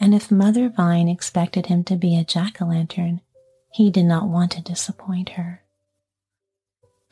And 0.00 0.14
if 0.14 0.30
Mother 0.30 0.68
Vine 0.68 1.08
expected 1.08 1.66
him 1.66 1.84
to 1.84 1.96
be 1.96 2.16
a 2.16 2.24
jack 2.24 2.60
o' 2.60 2.66
lantern, 2.66 3.20
he 3.72 3.90
did 3.90 4.04
not 4.04 4.28
want 4.28 4.52
to 4.52 4.62
disappoint 4.62 5.30
her. 5.30 5.62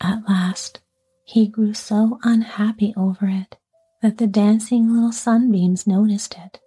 At 0.01 0.29
last, 0.29 0.81
he 1.25 1.47
grew 1.47 1.75
so 1.75 2.19
unhappy 2.23 2.93
over 2.97 3.29
it 3.29 3.57
that 4.03 4.19
the 4.19 4.27
dancing 4.27 4.93
little 4.93 5.13
sunbeams 5.13 5.87
noticed 5.87 6.35
it. 6.37 6.61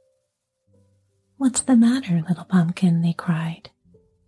What's 1.38 1.62
the 1.62 1.76
matter, 1.76 2.24
little 2.28 2.46
pumpkin? 2.46 3.02
they 3.02 3.14
cried. 3.14 3.70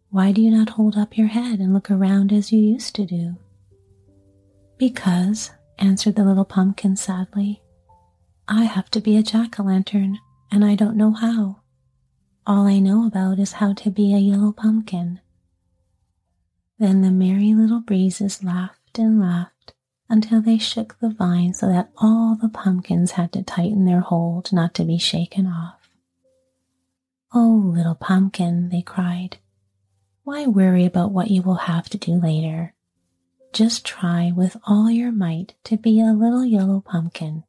Why 0.10 0.32
do 0.32 0.41
you 0.41 0.51
not 0.51 0.72
hold 0.72 0.98
up 0.98 1.17
your 1.17 1.27
head 1.27 1.60
and 1.60 1.74
look 1.74 1.89
around 1.89 2.34
as 2.34 2.51
you 2.51 2.60
used 2.60 2.96
to 2.96 3.06
do? 3.06 3.38
Because, 4.77 5.51
answered 5.79 6.15
the 6.15 6.25
little 6.25 6.46
pumpkin 6.46 6.96
sadly, 6.96 7.62
I 8.48 8.63
have 8.65 8.89
to 8.91 9.01
be 9.01 9.17
a 9.17 9.24
jack 9.24 9.60
o' 9.60 9.63
lantern, 9.63 10.20
and 10.51 10.63
I 10.63 10.75
don't 10.75 10.98
know 10.98 11.12
how. 11.12 11.62
All 12.48 12.66
I 12.66 12.80
know 12.80 13.06
about 13.06 13.39
is 13.39 13.51
how 13.51 13.74
to 13.74 13.92
be 13.92 14.13
a 14.13 14.20
yellow 14.20 14.54
pumpkin. 14.54 15.20
Then 16.80 17.01
the 17.01 17.12
merry 17.12 17.54
little 17.54 17.82
breezes 17.82 18.42
laughed 18.42 18.98
and 18.98 19.20
laughed 19.20 19.74
until 20.08 20.42
they 20.42 20.58
shook 20.58 20.98
the 21.00 21.10
vine 21.10 21.54
so 21.54 21.68
that 21.68 21.92
all 21.98 22.38
the 22.42 22.48
pumpkins 22.48 23.12
had 23.12 23.34
to 23.34 23.44
tighten 23.44 23.84
their 23.84 24.00
hold 24.00 24.54
not 24.54 24.74
to 24.75 24.86
be 24.86 24.98
shaken 24.98 25.46
off. 25.46 25.89
Oh, 27.34 27.70
little 27.75 27.96
pumpkin, 27.96 28.70
they 28.70 28.82
cried, 28.82 29.39
why 30.24 30.48
worry 30.48 30.86
about 30.86 31.12
what 31.12 31.30
you 31.30 31.42
will 31.42 31.56
have 31.56 31.89
to 31.89 31.98
do 31.98 32.13
later? 32.13 32.74
Just 33.51 33.84
try 33.84 34.32
with 34.34 34.56
all 34.66 34.89
your 34.89 35.12
might 35.12 35.56
to 35.66 35.75
be 35.75 36.00
a 36.00 36.13
little 36.13 36.46
yellow 36.46 36.80
pumpkin 36.80 37.44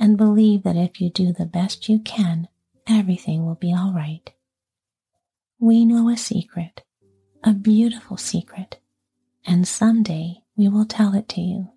and 0.00 0.16
believe 0.16 0.64
that 0.64 0.74
if 0.74 1.00
you 1.00 1.10
do 1.10 1.32
the 1.32 1.46
best 1.46 1.88
you 1.88 2.00
can, 2.00 2.48
everything 2.86 3.44
will 3.44 3.54
be 3.54 3.72
all 3.72 3.92
right. 3.94 4.32
We 5.58 5.84
know 5.84 6.08
a 6.08 6.16
secret, 6.16 6.82
a 7.44 7.52
beautiful 7.52 8.16
secret, 8.16 8.78
and 9.46 9.66
someday 9.66 10.38
we 10.56 10.68
will 10.68 10.86
tell 10.86 11.14
it 11.14 11.28
to 11.30 11.40
you. 11.40 11.70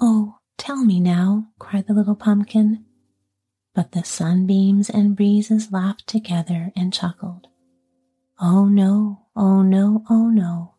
Oh, 0.00 0.38
tell 0.56 0.84
me 0.84 0.98
now, 1.00 1.48
cried 1.58 1.86
the 1.86 1.94
little 1.94 2.16
pumpkin. 2.16 2.84
But 3.74 3.92
the 3.92 4.04
sunbeams 4.04 4.90
and 4.90 5.16
breezes 5.16 5.72
laughed 5.72 6.06
together 6.06 6.72
and 6.76 6.92
chuckled. 6.92 7.48
Oh 8.40 8.66
no, 8.66 9.26
oh 9.36 9.62
no, 9.62 10.04
oh 10.10 10.28
no. 10.28 10.74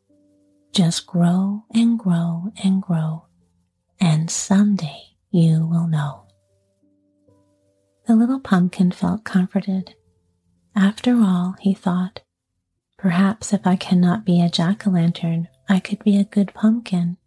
Just 0.74 1.08
grow 1.08 1.66
and 1.74 1.98
grow 1.98 2.52
and 2.64 2.82
grow, 2.82 3.26
and 4.00 4.30
someday 4.30 5.02
you 5.32 5.66
will 5.66 5.88
know. 5.88 6.23
The 8.06 8.16
little 8.16 8.40
pumpkin 8.40 8.92
felt 8.92 9.24
comforted. 9.24 9.96
After 10.76 11.18
all, 11.18 11.56
he 11.60 11.74
thought, 11.74 12.22
perhaps 12.98 13.54
if 13.54 13.66
I 13.66 13.76
cannot 13.76 14.26
be 14.26 14.42
a 14.42 14.50
jack 14.50 14.86
o' 14.86 14.92
lantern, 14.92 15.48
I 15.70 15.80
could 15.80 16.04
be 16.04 16.18
a 16.18 16.24
good 16.24 16.54
pumpkin 16.54 17.18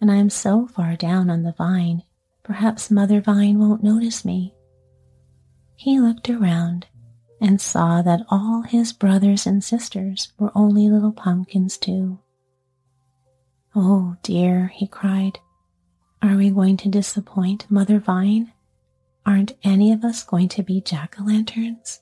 and 0.00 0.10
I 0.10 0.16
am 0.16 0.30
so 0.30 0.66
far 0.66 0.96
down 0.96 1.28
on 1.28 1.42
the 1.42 1.52
vine, 1.52 2.02
perhaps 2.42 2.90
Mother 2.90 3.20
Vine 3.20 3.58
won't 3.58 3.82
notice 3.82 4.24
me. 4.24 4.54
He 5.76 6.00
looked 6.00 6.30
around 6.30 6.86
and 7.40 7.60
saw 7.60 8.02
that 8.02 8.24
all 8.30 8.62
his 8.62 8.92
brothers 8.92 9.46
and 9.46 9.62
sisters 9.62 10.32
were 10.38 10.52
only 10.54 10.88
little 10.88 11.12
pumpkins 11.12 11.76
too. 11.76 12.18
Oh 13.74 14.16
dear, 14.22 14.68
he 14.68 14.86
cried, 14.86 15.38
are 16.22 16.36
we 16.36 16.50
going 16.50 16.76
to 16.78 16.88
disappoint 16.88 17.70
Mother 17.70 17.98
Vine? 17.98 18.52
Aren't 19.26 19.56
any 19.62 19.92
of 19.92 20.04
us 20.04 20.22
going 20.22 20.48
to 20.50 20.62
be 20.62 20.80
jack 20.80 21.16
o' 21.20 21.24
lanterns? 21.24 22.00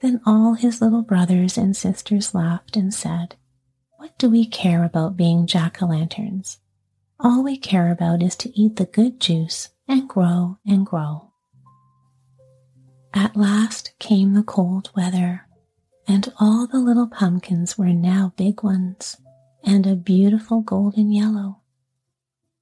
Then 0.00 0.20
all 0.26 0.54
his 0.54 0.80
little 0.80 1.02
brothers 1.02 1.56
and 1.56 1.76
sisters 1.76 2.34
laughed 2.34 2.76
and 2.76 2.92
said, 2.92 3.36
What 3.98 4.18
do 4.18 4.28
we 4.28 4.44
care 4.44 4.84
about 4.84 5.16
being 5.16 5.46
jack 5.46 5.80
o' 5.82 5.86
lanterns? 5.86 6.58
All 7.20 7.42
we 7.44 7.56
care 7.56 7.90
about 7.92 8.22
is 8.22 8.34
to 8.36 8.60
eat 8.60 8.76
the 8.76 8.84
good 8.84 9.20
juice 9.20 9.68
and 9.86 10.08
grow 10.08 10.58
and 10.66 10.84
grow. 10.84 11.30
At 13.14 13.36
last 13.36 13.92
came 14.00 14.34
the 14.34 14.42
cold 14.42 14.90
weather, 14.96 15.46
and 16.08 16.32
all 16.40 16.66
the 16.66 16.80
little 16.80 17.06
pumpkins 17.06 17.78
were 17.78 17.92
now 17.92 18.32
big 18.36 18.62
ones 18.64 19.18
and 19.62 19.86
a 19.86 19.94
beautiful 19.94 20.62
golden 20.62 21.12
yellow. 21.12 21.60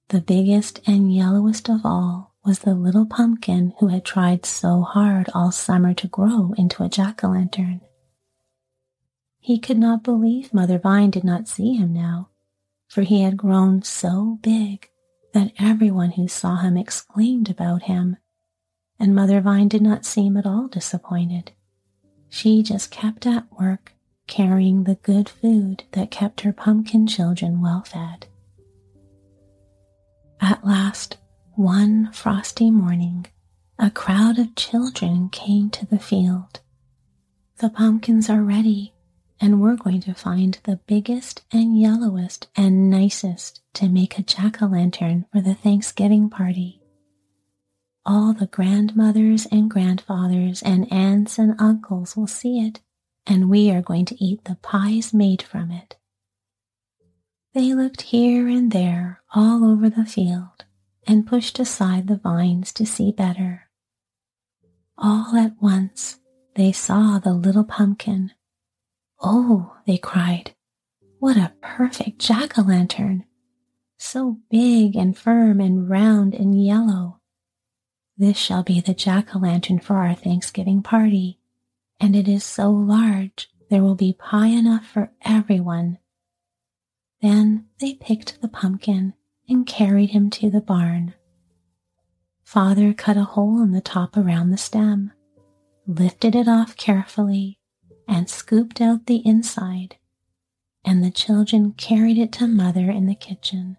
The 0.09 0.21
biggest 0.21 0.81
and 0.87 1.15
yellowest 1.15 1.71
of 1.71 1.81
all 1.85 2.30
was 2.45 2.61
the 2.61 2.75
little 2.75 3.07
pumpkin 3.07 3.75
who 3.79 3.89
had 3.89 4.05
tried 4.05 4.47
so 4.47 4.83
hard 4.83 5.29
all 5.35 5.53
summer 5.53 5.95
to 5.95 6.09
grow 6.09 6.55
into 6.57 6.83
a 6.83 6.89
jack 6.89 7.23
o' 7.23 7.29
lantern. 7.29 7.81
He 9.39 9.59
could 9.59 9.79
not 9.79 10.03
believe 10.03 10.55
Mother 10.55 10.79
Vine 10.79 11.11
did 11.11 11.25
not 11.25 11.49
see 11.49 11.75
him 11.75 11.93
now 11.93 12.31
for 12.91 13.03
he 13.03 13.23
had 13.23 13.37
grown 13.37 13.83
so 13.83 14.41
big 14.43 14.91
that 15.33 15.53
everyone 15.61 16.11
who 16.11 16.27
saw 16.27 16.57
him 16.57 16.77
exclaimed 16.77 17.49
about 17.49 17.85
him, 17.85 18.17
and 18.99 19.15
Mother 19.15 19.41
Vine 19.41 19.69
did 19.69 19.81
not 19.81 20.05
seem 20.05 20.37
at 20.37 20.45
all 20.45 20.67
disappointed. 20.67 21.53
She 22.29 22.65
just 22.65 22.91
kept 22.91 23.27
at 23.27 23.47
work 23.53 23.93
carrying 24.27 24.85
the 24.85 24.97
good 24.97 25.29
food 25.29 25.85
that 25.93 26.11
kept 26.11 26.41
her 26.41 26.53
pumpkin 26.53 27.07
children 27.07 27.61
well 27.61 27.85
fed. 27.85 28.27
At 30.41 30.67
last, 30.67 31.17
one 31.61 32.11
frosty 32.11 32.71
morning, 32.71 33.27
a 33.79 33.91
crowd 33.91 34.39
of 34.39 34.55
children 34.55 35.29
came 35.29 35.69
to 35.69 35.85
the 35.85 35.99
field. 35.99 36.59
The 37.59 37.69
pumpkins 37.69 38.31
are 38.31 38.43
ready, 38.43 38.95
and 39.39 39.61
we're 39.61 39.77
going 39.77 40.01
to 40.01 40.15
find 40.15 40.59
the 40.65 40.81
biggest 40.87 41.43
and 41.53 41.79
yellowest 41.79 42.49
and 42.57 42.89
nicest 42.89 43.61
to 43.75 43.91
make 43.91 44.19
a 44.19 44.23
jack 44.23 44.63
o' 44.63 44.67
lantern 44.69 45.27
for 45.31 45.43
the 45.43 45.53
Thanksgiving 45.53 46.31
party. 46.31 46.81
All 48.07 48.33
the 48.33 48.47
grandmothers 48.47 49.45
and 49.53 49.71
grandfathers 49.71 50.63
and 50.63 50.91
aunts 50.91 51.39
and 51.39 51.61
uncles 51.61 52.17
will 52.17 52.27
see 52.27 52.61
it, 52.61 52.81
and 53.27 53.51
we 53.51 53.71
are 53.71 53.83
going 53.83 54.07
to 54.07 54.25
eat 54.25 54.47
the 54.47 54.57
pies 54.63 55.13
made 55.13 55.43
from 55.43 55.71
it. 55.71 55.99
They 57.53 57.75
looked 57.75 58.01
here 58.01 58.49
and 58.49 58.73
there 58.73 59.21
all 59.35 59.63
over 59.63 59.91
the 59.91 60.07
field 60.07 60.65
and 61.11 61.27
pushed 61.27 61.59
aside 61.59 62.07
the 62.07 62.17
vines 62.17 62.73
to 62.73 62.87
see 62.87 63.11
better. 63.11 63.69
All 64.97 65.35
at 65.35 65.61
once 65.61 66.21
they 66.55 66.71
saw 66.71 67.19
the 67.19 67.35
little 67.35 67.65
pumpkin 67.65 68.31
Oh, 69.21 69.77
they 69.89 69.99
cried, 69.99 70.55
what 71.19 71.37
a 71.37 71.53
perfect 71.61 72.21
jack 72.21 72.57
o' 72.57 72.63
lantern! 72.63 73.25
So 73.99 74.39
big 74.51 74.95
and 74.95 75.19
firm 75.19 75.61
and 75.61 75.91
round 75.91 76.33
and 76.33 76.65
yellow. 76.65 77.19
This 78.17 78.37
shall 78.37 78.63
be 78.63 78.81
the 78.81 78.95
jack 78.95 79.35
o' 79.35 79.41
lantern 79.41 79.81
for 79.81 79.97
our 79.97 80.15
Thanksgiving 80.15 80.81
party, 80.81 81.41
and 81.99 82.15
it 82.15 82.29
is 82.29 82.45
so 82.45 82.71
large 82.71 83.51
there 83.69 83.83
will 83.83 83.97
be 83.97 84.13
pie 84.13 84.47
enough 84.47 84.87
for 84.87 85.11
everyone. 85.23 85.99
Then 87.21 87.67
they 87.81 87.95
picked 87.95 88.41
the 88.41 88.49
pumpkin 88.49 89.15
and 89.51 89.67
carried 89.67 90.11
him 90.11 90.31
to 90.31 90.49
the 90.49 90.61
barn. 90.61 91.13
Father 92.45 92.95
cut 92.95 93.17
a 93.17 93.25
hole 93.25 93.63
in 93.63 93.73
the 93.73 93.81
top 93.81 94.17
around 94.17 94.51
the 94.51 94.57
stem, 94.57 95.13
lifted 95.87 96.35
it 96.35 96.49
off 96.49 96.77
carefully, 96.77 97.59
and 98.09 98.31
scooped 98.31 98.81
out 98.81 99.07
the 99.07 99.23
inside, 99.27 99.97
and 100.85 101.05
the 101.05 101.11
children 101.11 101.73
carried 101.73 102.19
it 102.19 102.33
to 102.33 102.47
Mother 102.47 102.91
in 102.91 103.07
the 103.07 103.15
kitchen. 103.15 103.77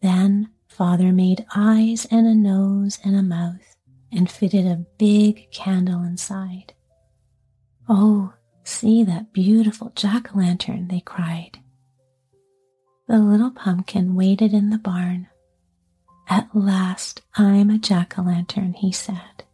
Then 0.00 0.50
Father 0.68 1.12
made 1.12 1.46
eyes 1.54 2.06
and 2.10 2.26
a 2.26 2.34
nose 2.34 2.98
and 3.04 3.16
a 3.16 3.22
mouth 3.22 3.76
and 4.12 4.30
fitted 4.30 4.66
a 4.66 4.84
big 4.98 5.50
candle 5.50 6.02
inside. 6.02 6.74
Oh, 7.88 8.34
see 8.62 9.04
that 9.04 9.32
beautiful 9.32 9.92
jack 9.94 10.34
o' 10.34 10.38
lantern, 10.38 10.88
they 10.88 11.00
cried. 11.00 11.58
The 13.14 13.20
little 13.20 13.52
pumpkin 13.52 14.16
waited 14.16 14.52
in 14.52 14.70
the 14.70 14.78
barn. 14.78 15.28
At 16.28 16.52
last 16.52 17.22
I'm 17.36 17.70
a 17.70 17.78
jack 17.78 18.18
o' 18.18 18.22
lantern, 18.22 18.72
he 18.74 18.90
said. 18.90 19.44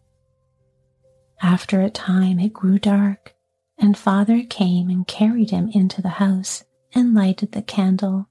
After 1.43 1.83
a 1.83 1.91
time 1.91 2.39
it 2.41 2.55
grew 2.55 2.79
dark, 2.79 3.35
and 3.77 3.99
father 3.99 4.45
came 4.45 4.89
and 4.89 5.07
carried 5.07 5.51
him 5.51 5.69
into 5.75 6.01
the 6.01 6.09
house 6.25 6.65
and 6.95 7.13
lighted 7.13 7.53
the 7.53 7.61
candle 7.61 8.31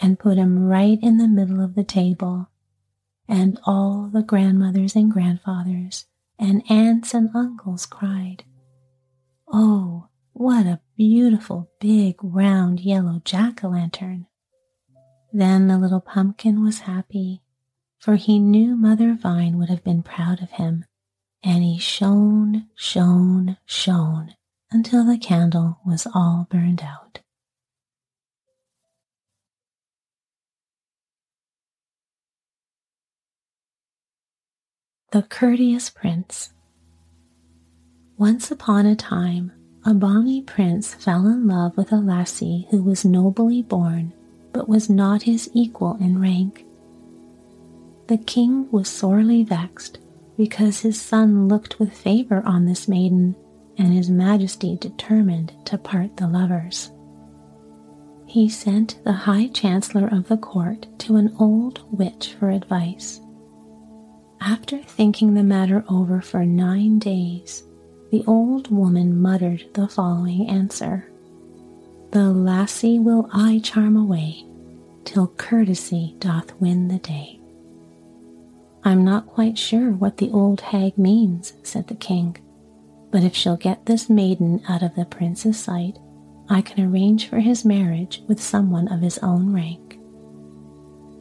and 0.00 0.18
put 0.18 0.38
him 0.38 0.64
right 0.64 0.98
in 1.02 1.18
the 1.18 1.28
middle 1.28 1.62
of 1.62 1.74
the 1.74 1.84
table. 1.84 2.48
And 3.28 3.60
all 3.64 4.08
the 4.10 4.22
grandmothers 4.22 4.96
and 4.96 5.10
grandfathers 5.10 6.06
and 6.38 6.62
aunts 6.70 7.12
and 7.12 7.28
uncles 7.36 7.84
cried, 7.84 8.44
Oh, 9.46 10.08
what 10.32 10.64
a 10.64 10.80
beautiful 10.96 11.68
big 11.80 12.16
round 12.22 12.80
yellow 12.80 13.20
jack 13.26 13.62
o' 13.62 13.68
lantern! 13.68 14.26
Then 15.32 15.68
the 15.68 15.78
little 15.78 16.00
pumpkin 16.00 16.62
was 16.62 16.80
happy, 16.80 17.42
for 17.98 18.16
he 18.16 18.38
knew 18.40 18.76
Mother 18.76 19.14
Vine 19.14 19.58
would 19.58 19.68
have 19.68 19.84
been 19.84 20.02
proud 20.02 20.42
of 20.42 20.50
him, 20.50 20.84
and 21.42 21.62
he 21.62 21.78
shone, 21.78 22.66
shone, 22.74 23.56
shone 23.64 24.34
until 24.72 25.04
the 25.04 25.18
candle 25.18 25.78
was 25.86 26.06
all 26.14 26.48
burned 26.50 26.82
out. 26.82 27.20
The 35.12 35.22
Courteous 35.22 35.90
Prince 35.90 36.52
Once 38.16 38.50
upon 38.50 38.86
a 38.86 38.94
time, 38.94 39.52
a 39.84 39.94
bonny 39.94 40.42
prince 40.42 40.94
fell 40.94 41.26
in 41.26 41.46
love 41.48 41.76
with 41.76 41.90
a 41.92 41.96
lassie 41.96 42.68
who 42.70 42.82
was 42.82 43.04
nobly 43.04 43.62
born, 43.62 44.12
but 44.52 44.68
was 44.68 44.90
not 44.90 45.22
his 45.22 45.50
equal 45.52 45.96
in 46.00 46.20
rank. 46.20 46.64
The 48.08 48.18
king 48.18 48.70
was 48.70 48.88
sorely 48.88 49.44
vexed 49.44 49.98
because 50.36 50.80
his 50.80 51.00
son 51.00 51.48
looked 51.48 51.78
with 51.78 51.92
favor 51.92 52.42
on 52.44 52.64
this 52.64 52.88
maiden, 52.88 53.36
and 53.78 53.92
his 53.92 54.10
majesty 54.10 54.76
determined 54.80 55.52
to 55.66 55.78
part 55.78 56.16
the 56.16 56.26
lovers. 56.26 56.90
He 58.26 58.48
sent 58.48 59.02
the 59.04 59.12
high 59.12 59.48
chancellor 59.48 60.08
of 60.08 60.28
the 60.28 60.36
court 60.36 60.86
to 61.00 61.16
an 61.16 61.34
old 61.38 61.82
witch 61.90 62.36
for 62.38 62.50
advice. 62.50 63.20
After 64.40 64.78
thinking 64.78 65.34
the 65.34 65.42
matter 65.42 65.84
over 65.88 66.20
for 66.20 66.46
nine 66.46 66.98
days, 66.98 67.64
the 68.10 68.24
old 68.26 68.70
woman 68.70 69.20
muttered 69.20 69.64
the 69.74 69.88
following 69.88 70.48
answer 70.48 71.09
The 72.12 72.32
lassie 72.32 72.98
will 72.98 73.28
I 73.32 73.60
charm 73.62 73.96
away, 73.96 74.44
till 75.04 75.28
courtesy 75.28 76.16
doth 76.18 76.52
win 76.60 76.88
the 76.88 76.98
day. 76.98 77.40
I'm 78.82 79.04
not 79.04 79.26
quite 79.26 79.56
sure 79.56 79.92
what 79.92 80.16
the 80.16 80.30
old 80.30 80.60
hag 80.60 80.98
means, 80.98 81.52
said 81.62 81.86
the 81.86 81.94
king, 81.94 82.36
but 83.12 83.22
if 83.22 83.36
she'll 83.36 83.56
get 83.56 83.86
this 83.86 84.10
maiden 84.10 84.60
out 84.68 84.82
of 84.82 84.94
the 84.96 85.04
prince's 85.04 85.58
sight, 85.58 85.98
I 86.48 86.62
can 86.62 86.84
arrange 86.84 87.28
for 87.28 87.38
his 87.38 87.64
marriage 87.64 88.24
with 88.26 88.42
someone 88.42 88.88
of 88.88 89.00
his 89.00 89.18
own 89.18 89.52
rank. 89.52 89.98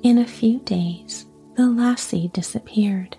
In 0.01 0.17
a 0.17 0.25
few 0.25 0.59
days, 0.61 1.25
the 1.55 1.67
lassie 1.67 2.29
disappeared, 2.33 3.15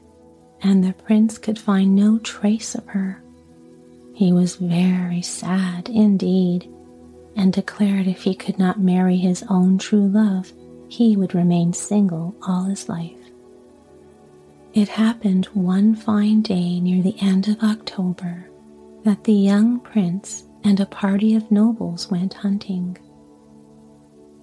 and 0.62 0.83
the 0.83 0.94
prince 0.94 1.38
could 1.38 1.59
find 1.59 1.94
no 1.94 2.18
trace 2.18 2.74
of 2.74 2.87
her. 2.87 3.22
He 4.12 4.33
was 4.33 4.56
very 4.56 5.22
sad 5.22 5.88
indeed, 5.88 6.68
and 7.37 7.53
declared 7.53 8.07
if 8.07 8.23
he 8.23 8.35
could 8.35 8.59
not 8.59 8.81
marry 8.81 9.16
his 9.16 9.45
own 9.49 9.79
true 9.79 10.09
love, 10.09 10.53
he 10.88 11.16
would 11.16 11.35
remain 11.35 11.73
single 11.73 12.35
all 12.43 12.64
his 12.64 12.88
life. 12.88 13.16
It 14.73 14.88
happened 14.88 15.47
one 15.47 15.95
fine 15.95 16.43
day 16.43 16.81
near 16.81 17.03
the 17.03 17.16
end 17.21 17.49
of 17.49 17.62
October 17.62 18.49
that 19.05 19.25
the 19.25 19.33
young 19.33 19.81
prince 19.81 20.45
and 20.62 20.79
a 20.79 20.87
party 20.87 21.35
of 21.35 21.51
nobles 21.51 22.11
went 22.11 22.35
hunting. 22.35 22.99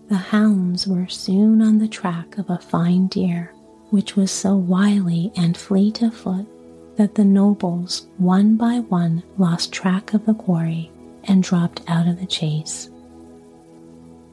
The 0.09 0.15
hounds 0.15 0.87
were 0.87 1.07
soon 1.07 1.61
on 1.61 1.77
the 1.77 1.87
track 1.87 2.37
of 2.37 2.49
a 2.49 2.57
fine 2.57 3.07
deer 3.07 3.53
which 3.89 4.15
was 4.15 4.31
so 4.31 4.55
wily 4.55 5.31
and 5.35 5.55
fleet 5.55 6.01
of 6.01 6.13
foot 6.13 6.45
that 6.97 7.15
the 7.15 7.23
nobles 7.23 8.07
one 8.17 8.55
by 8.57 8.79
one 8.79 9.23
lost 9.37 9.71
track 9.71 10.13
of 10.13 10.25
the 10.25 10.33
quarry 10.33 10.91
and 11.27 11.43
dropped 11.43 11.81
out 11.87 12.07
of 12.07 12.19
the 12.19 12.25
chase. 12.25 12.89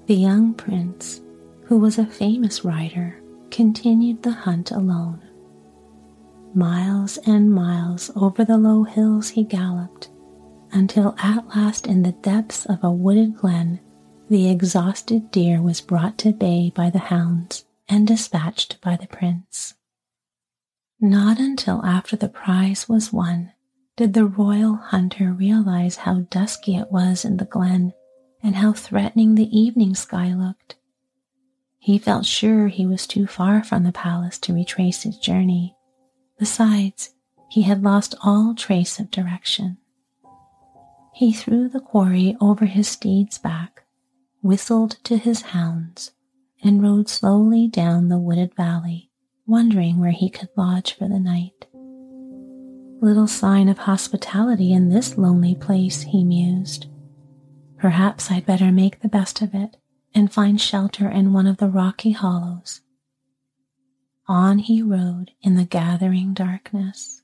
The 0.07 0.15
young 0.15 0.55
prince, 0.55 1.21
who 1.65 1.79
was 1.79 1.99
a 1.99 2.07
famous 2.07 2.65
rider, 2.65 3.21
continued 3.51 4.23
the 4.23 4.33
hunt 4.33 4.71
alone. 4.71 5.21
Miles 6.55 7.19
and 7.27 7.53
miles 7.53 8.11
over 8.15 8.45
the 8.45 8.59
low 8.59 8.85
hills 8.85 9.31
he 9.31 9.45
galloped 9.45 10.11
until 10.73 11.15
at 11.19 11.49
last 11.57 11.87
in 11.87 12.03
the 12.03 12.13
depths 12.13 12.67
of 12.67 12.83
a 12.83 12.91
wooded 12.91 13.37
glen 13.37 13.81
the 14.29 14.51
exhausted 14.51 15.31
deer 15.31 15.61
was 15.61 15.81
brought 15.81 16.19
to 16.19 16.33
bay 16.33 16.73
by 16.75 16.91
the 16.91 16.99
hounds 16.99 17.65
and 17.89 18.07
dispatched 18.07 18.81
by 18.81 18.97
the 18.97 19.07
prince. 19.07 19.75
Not 21.01 21.39
until 21.39 21.85
after 21.85 22.17
the 22.17 22.29
prize 22.29 22.89
was 22.89 23.13
won 23.13 23.53
did 23.97 24.13
the 24.13 24.27
royal 24.27 24.75
hunter 24.75 25.33
realize 25.33 25.97
how 25.97 26.21
dusky 26.31 26.77
it 26.77 26.91
was 26.91 27.25
in 27.25 27.37
the 27.37 27.45
glen 27.45 27.93
and 28.43 28.57
how 28.57 28.73
threatening 28.73 29.35
the 29.35 29.57
evening 29.57 29.95
sky 29.95 30.35
looked. 30.35 30.77
He 31.79 31.99
felt 31.99 32.27
sure 32.27 32.69
he 32.69 32.87
was 32.87 33.07
too 33.07 33.27
far 33.27 33.63
from 33.63 33.85
the 33.85 33.93
palace 33.93 34.39
to 34.41 34.55
retrace 34.55 35.03
his 35.03 35.17
journey. 35.19 35.77
Besides, 36.39 37.15
he 37.49 37.63
had 37.63 37.83
lost 37.83 38.15
all 38.25 38.55
trace 38.55 38.99
of 38.99 39.11
direction. 39.11 39.79
He 41.15 41.33
threw 41.33 41.69
the 41.69 41.81
quarry 41.81 42.37
over 42.41 42.65
his 42.65 42.89
steed's 42.89 43.39
back, 43.39 43.85
whistled 44.43 44.97
to 45.05 45.17
his 45.17 45.43
hounds, 45.43 46.11
and 46.63 46.83
rode 46.83 47.09
slowly 47.09 47.69
down 47.69 48.09
the 48.09 48.19
wooded 48.19 48.55
valley, 48.57 49.11
wondering 49.47 50.01
where 50.01 50.11
he 50.11 50.29
could 50.29 50.49
lodge 50.57 50.95
for 50.95 51.07
the 51.07 51.21
night. 51.21 51.67
Little 53.05 53.27
sign 53.27 53.69
of 53.69 53.81
hospitality 53.81 54.73
in 54.73 54.89
this 54.89 55.19
lonely 55.19 55.55
place, 55.55 56.01
he 56.01 56.25
mused. 56.25 56.87
Perhaps 57.77 58.31
I'd 58.31 58.47
better 58.47 58.73
make 58.73 59.01
the 59.01 59.11
best 59.11 59.43
of 59.43 59.55
it 59.55 59.77
and 60.15 60.33
find 60.33 60.59
shelter 60.59 61.11
in 61.11 61.35
one 61.35 61.47
of 61.47 61.59
the 61.59 61.69
rocky 61.69 62.13
hollows. 62.13 62.81
On 64.27 64.59
he 64.59 64.81
rode 64.81 65.33
in 65.43 65.55
the 65.55 65.67
gathering 65.67 66.33
darkness. 66.33 67.21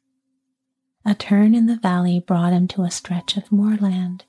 A 1.07 1.15
turn 1.15 1.55
in 1.55 1.65
the 1.65 1.79
valley 1.79 2.21
brought 2.21 2.53
him 2.53 2.69
to 2.69 2.83
a 2.83 2.91
stretch 2.91 3.39
of 3.39 3.51
moorland, 3.51 4.27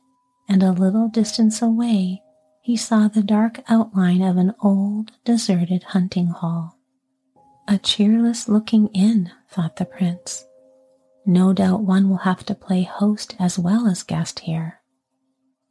and 0.47 0.63
a 0.63 0.71
little 0.71 1.09
distance 1.09 1.61
away 1.61 2.23
he 2.61 2.77
saw 2.77 3.09
the 3.09 3.23
dark 3.23 3.61
outline 3.67 4.21
of 4.21 4.37
an 4.37 4.55
old, 4.63 5.11
deserted 5.25 5.83
hunting 5.83 6.27
hall. 6.27 6.79
A 7.67 7.77
cheerless 7.77 8.47
looking 8.47 8.87
inn, 8.93 9.33
thought 9.49 9.75
the 9.75 9.83
prince. 9.83 10.45
No 11.25 11.53
doubt 11.53 11.81
one 11.81 12.09
will 12.09 12.17
have 12.17 12.45
to 12.45 12.55
play 12.55 12.83
host 12.83 13.35
as 13.39 13.59
well 13.59 13.87
as 13.87 14.03
guest 14.03 14.39
here. 14.39 14.81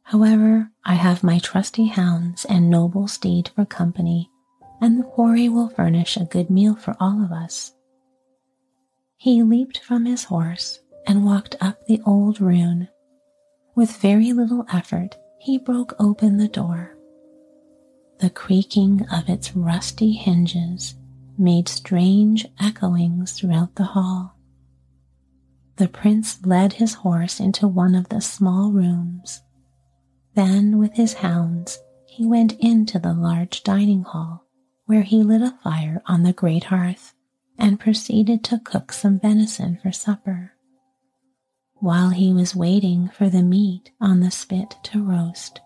However, 0.03 0.71
I 0.85 0.95
have 0.95 1.23
my 1.23 1.39
trusty 1.39 1.87
hounds 1.87 2.45
and 2.45 2.69
noble 2.69 3.07
steed 3.07 3.49
for 3.49 3.65
company, 3.65 4.29
and 4.79 4.99
the 4.99 5.03
quarry 5.03 5.49
will 5.49 5.69
furnish 5.69 6.17
a 6.17 6.25
good 6.25 6.49
meal 6.49 6.75
for 6.75 6.95
all 6.99 7.23
of 7.23 7.31
us. 7.31 7.73
He 9.17 9.43
leaped 9.43 9.79
from 9.79 10.05
his 10.05 10.25
horse 10.25 10.79
and 11.05 11.25
walked 11.25 11.55
up 11.61 11.85
the 11.85 12.01
old 12.05 12.41
ruin. 12.41 12.87
With 13.75 13.97
very 13.97 14.33
little 14.33 14.65
effort, 14.73 15.17
he 15.39 15.57
broke 15.57 15.93
open 15.99 16.37
the 16.37 16.47
door. 16.47 16.97
The 18.19 18.29
creaking 18.29 19.05
of 19.11 19.29
its 19.29 19.55
rusty 19.55 20.13
hinges 20.13 20.95
made 21.37 21.67
strange 21.67 22.45
echoings 22.59 23.33
throughout 23.33 23.75
the 23.75 23.83
hall. 23.83 24.35
The 25.81 25.87
prince 25.87 26.45
led 26.45 26.73
his 26.73 26.93
horse 26.93 27.39
into 27.39 27.67
one 27.67 27.95
of 27.95 28.09
the 28.09 28.21
small 28.21 28.71
rooms. 28.71 29.41
Then, 30.35 30.77
with 30.77 30.93
his 30.93 31.13
hounds, 31.13 31.79
he 32.05 32.23
went 32.23 32.53
into 32.59 32.99
the 32.99 33.15
large 33.15 33.63
dining 33.63 34.03
hall, 34.03 34.45
where 34.85 35.01
he 35.01 35.23
lit 35.23 35.41
a 35.41 35.57
fire 35.63 36.03
on 36.05 36.21
the 36.21 36.33
great 36.33 36.65
hearth 36.65 37.15
and 37.57 37.79
proceeded 37.79 38.43
to 38.43 38.59
cook 38.59 38.93
some 38.93 39.19
venison 39.19 39.79
for 39.81 39.91
supper. 39.91 40.53
While 41.77 42.11
he 42.11 42.31
was 42.31 42.55
waiting 42.55 43.09
for 43.09 43.27
the 43.27 43.41
meat 43.41 43.89
on 43.99 44.19
the 44.19 44.29
spit 44.29 44.75
to 44.83 45.03
roast, 45.03 45.61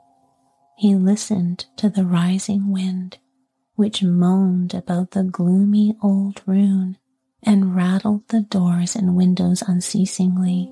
he 0.77 0.95
listened 0.95 1.65
to 1.75 1.89
the 1.89 2.05
rising 2.05 2.71
wind, 2.71 3.17
which 3.75 4.01
moaned 4.01 4.73
about 4.73 5.11
the 5.11 5.25
gloomy 5.25 5.97
old 6.01 6.41
ruin 6.45 6.99
and 7.45 7.75
rattled 7.75 8.27
the 8.27 8.41
doors 8.41 8.95
and 8.95 9.15
windows 9.15 9.61
unceasingly. 9.67 10.71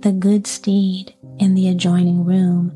The 0.00 0.12
good 0.12 0.46
steed 0.46 1.14
in 1.38 1.54
the 1.54 1.68
adjoining 1.68 2.24
room 2.24 2.72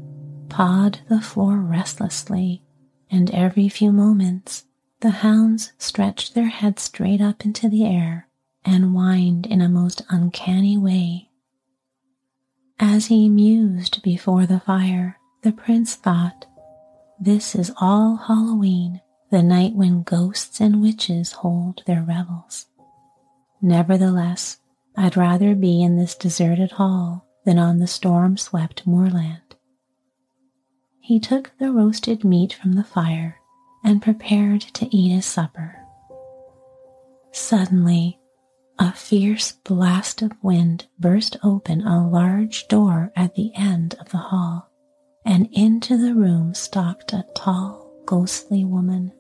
pawed 0.49 1.01
the 1.09 1.21
floor 1.21 1.57
restlessly, 1.59 2.63
and 3.11 3.31
every 3.31 3.69
few 3.69 3.93
moments 3.93 4.65
the 5.01 5.11
hounds 5.11 5.73
stretched 5.79 6.35
their 6.35 6.49
heads 6.49 6.83
straight 6.83 7.21
up 7.21 7.45
into 7.45 7.69
the 7.69 7.85
air 7.85 8.29
and 8.65 8.93
whined 8.93 9.47
in 9.47 9.61
a 9.61 9.69
most 9.69 10.03
uncanny 10.09 10.79
way. 10.79 11.29
As 12.79 13.07
he 13.07 13.29
mused 13.29 14.03
before 14.03 14.47
the 14.47 14.61
fire, 14.61 15.19
the 15.43 15.53
prince 15.53 15.95
thought, 15.95 16.47
This 17.21 17.55
is 17.55 17.73
all 17.81 18.17
Halloween, 18.17 19.01
the 19.33 19.43
night 19.43 19.75
when 19.75 20.03
ghosts 20.03 20.61
and 20.61 20.83
witches 20.83 21.33
hold 21.33 21.83
their 21.87 22.03
revels. 22.03 22.67
Nevertheless, 23.63 24.59
I'd 24.95 25.17
rather 25.17 25.55
be 25.55 25.83
in 25.83 25.97
this 25.97 26.15
deserted 26.15 26.73
hall 26.73 27.27
than 27.47 27.59
on 27.59 27.79
the 27.79 27.87
storm 27.87 28.37
swept 28.37 28.87
moorland. 28.87 29.57
He 31.01 31.19
took 31.19 31.51
the 31.59 31.73
roasted 31.73 32.25
meat 32.25 32.53
from 32.53 32.75
the 32.75 32.85
fire 32.85 33.41
and 33.83 34.03
prepared 34.03 34.61
to 34.75 34.95
eat 34.95 35.15
his 35.15 35.25
supper. 35.25 35.79
Suddenly, 37.33 38.21
a 38.79 38.93
fierce 38.93 39.53
blast 39.53 40.21
of 40.21 40.33
wind 40.43 40.89
burst 40.99 41.39
open 41.43 41.81
a 41.87 42.07
large 42.07 42.69
door 42.69 43.11
at 43.17 43.35
the 43.35 43.51
end 43.57 43.95
of 43.99 44.11
the 44.11 44.19
hall, 44.19 44.71
and 45.25 45.49
into 45.53 45.97
the 45.97 46.15
room 46.15 46.53
stalked 46.53 47.15
a 47.15 47.25
tall, 47.35 47.91
ghostly 48.05 48.63
woman. 48.63 49.11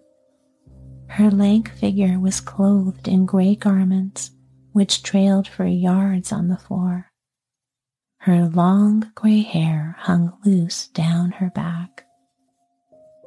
Her 1.16 1.31
lank 1.31 1.70
figure 1.72 2.18
was 2.18 2.40
clothed 2.40 3.07
in 3.07 3.27
gray 3.27 3.55
garments 3.55 4.31
which 4.72 5.03
trailed 5.03 5.46
for 5.46 5.66
yards 5.66 6.33
on 6.33 6.48
the 6.48 6.57
floor. 6.57 7.12
Her 8.20 8.48
long 8.48 9.12
gray 9.14 9.42
hair 9.42 9.96
hung 9.98 10.33
loose 10.42 10.87
down 10.88 11.33
her 11.33 11.51
back. 11.51 12.07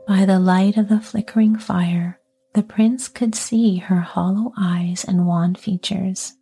By 0.07 0.25
the 0.25 0.39
light 0.39 0.77
of 0.77 0.89
the 0.89 0.99
flickering 0.99 1.59
fire, 1.59 2.19
the 2.55 2.63
prince 2.63 3.07
could 3.07 3.35
see 3.35 3.77
her 3.77 3.99
hollow 3.99 4.51
eyes 4.57 5.05
and 5.07 5.27
wan 5.27 5.53
features. 5.53 6.33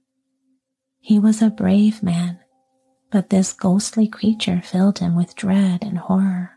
He 1.01 1.19
was 1.19 1.41
a 1.41 1.49
brave 1.49 2.01
man, 2.01 2.39
but 3.11 3.31
this 3.31 3.51
ghostly 3.51 4.07
creature 4.07 4.61
filled 4.63 4.99
him 4.99 5.13
with 5.13 5.35
dread 5.35 5.83
and 5.83 5.97
horror. 5.97 6.51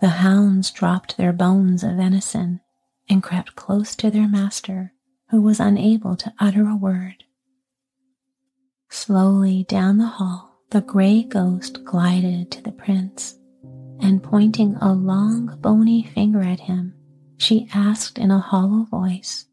The 0.00 0.08
hounds 0.08 0.72
dropped 0.72 1.16
their 1.16 1.32
bones 1.32 1.84
of 1.84 1.92
venison 1.92 2.60
and 3.12 3.22
crept 3.22 3.54
close 3.56 3.94
to 3.94 4.10
their 4.10 4.26
master, 4.26 4.94
who 5.28 5.42
was 5.42 5.60
unable 5.60 6.16
to 6.16 6.32
utter 6.38 6.66
a 6.66 6.74
word. 6.74 7.24
Slowly 8.88 9.64
down 9.68 9.98
the 9.98 10.06
hall, 10.06 10.62
the 10.70 10.80
gray 10.80 11.22
ghost 11.22 11.84
glided 11.84 12.50
to 12.52 12.62
the 12.62 12.72
prince, 12.72 13.36
and 14.00 14.22
pointing 14.22 14.76
a 14.76 14.94
long, 14.94 15.58
bony 15.60 16.02
finger 16.02 16.40
at 16.40 16.60
him, 16.60 16.94
she 17.36 17.68
asked 17.74 18.16
in 18.16 18.30
a 18.30 18.38
hollow 18.38 18.84
voice, 18.84 19.44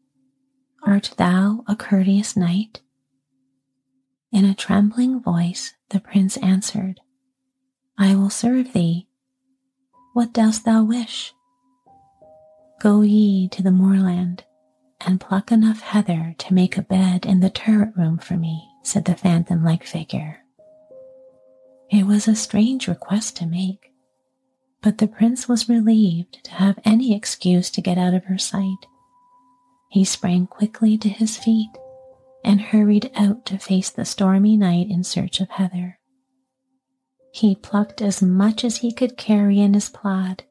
Art 0.82 1.12
thou 1.18 1.62
a 1.66 1.76
courteous 1.76 2.38
knight? 2.38 2.80
In 4.32 4.46
a 4.46 4.54
trembling 4.54 5.20
voice, 5.20 5.74
the 5.90 6.00
prince 6.00 6.38
answered, 6.38 6.98
I 7.98 8.14
will 8.14 8.30
serve 8.30 8.72
thee. 8.72 9.06
What 10.14 10.32
dost 10.32 10.64
thou 10.64 10.82
wish? 10.82 11.34
Go 12.80 13.02
ye 13.02 13.46
to 13.48 13.62
the 13.62 13.70
moorland 13.70 14.44
and 15.02 15.20
pluck 15.20 15.52
enough 15.52 15.80
heather 15.80 16.34
to 16.38 16.54
make 16.54 16.78
a 16.78 16.82
bed 16.82 17.26
in 17.26 17.40
the 17.40 17.50
turret 17.50 17.94
room 17.94 18.16
for 18.16 18.38
me, 18.38 18.70
said 18.82 19.04
the 19.04 19.14
phantom 19.14 19.62
like 19.62 19.84
figure. 19.84 20.38
It 21.90 22.06
was 22.06 22.26
a 22.26 22.34
strange 22.34 22.88
request 22.88 23.36
to 23.36 23.46
make, 23.46 23.92
but 24.80 24.96
the 24.96 25.08
prince 25.08 25.46
was 25.46 25.68
relieved 25.68 26.42
to 26.44 26.52
have 26.52 26.78
any 26.82 27.14
excuse 27.14 27.68
to 27.72 27.82
get 27.82 27.98
out 27.98 28.14
of 28.14 28.24
her 28.24 28.38
sight. 28.38 28.86
He 29.90 30.02
sprang 30.02 30.46
quickly 30.46 30.96
to 30.98 31.08
his 31.10 31.36
feet 31.36 31.76
and 32.42 32.62
hurried 32.62 33.10
out 33.14 33.44
to 33.44 33.58
face 33.58 33.90
the 33.90 34.06
stormy 34.06 34.56
night 34.56 34.88
in 34.88 35.04
search 35.04 35.42
of 35.42 35.50
Heather. 35.50 35.98
He 37.30 37.54
plucked 37.56 38.00
as 38.00 38.22
much 38.22 38.64
as 38.64 38.78
he 38.78 38.90
could 38.90 39.18
carry 39.18 39.60
in 39.60 39.74
his 39.74 39.90
plaid 39.90 40.44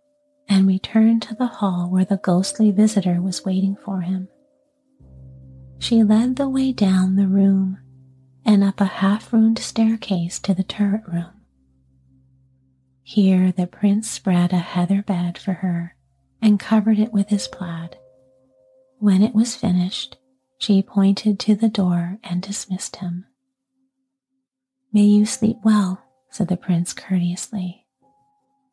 and 0.49 0.67
returned 0.67 1.21
to 1.21 1.35
the 1.35 1.45
hall 1.45 1.87
where 1.89 2.05
the 2.05 2.17
ghostly 2.17 2.71
visitor 2.71 3.21
was 3.21 3.45
waiting 3.45 3.77
for 3.85 4.01
him. 4.01 4.27
She 5.77 6.03
led 6.03 6.35
the 6.35 6.49
way 6.49 6.73
down 6.73 7.15
the 7.15 7.27
room 7.27 7.77
and 8.43 8.63
up 8.63 8.81
a 8.81 8.85
half 8.85 9.31
ruined 9.31 9.59
staircase 9.59 10.39
to 10.39 10.53
the 10.53 10.63
turret 10.63 11.03
room. 11.07 11.31
Here 13.03 13.51
the 13.51 13.67
prince 13.67 14.09
spread 14.09 14.51
a 14.51 14.57
heather 14.57 15.01
bed 15.01 15.37
for 15.37 15.53
her 15.53 15.95
and 16.41 16.59
covered 16.59 16.99
it 16.99 17.13
with 17.13 17.29
his 17.29 17.47
plaid. 17.47 17.97
When 18.97 19.21
it 19.21 19.33
was 19.33 19.55
finished, 19.55 20.17
she 20.57 20.81
pointed 20.81 21.39
to 21.39 21.55
the 21.55 21.69
door 21.69 22.17
and 22.23 22.41
dismissed 22.41 22.97
him. 22.97 23.25
May 24.91 25.03
you 25.03 25.25
sleep 25.25 25.57
well, 25.63 26.03
said 26.29 26.47
the 26.47 26.57
prince 26.57 26.93
courteously. 26.93 27.85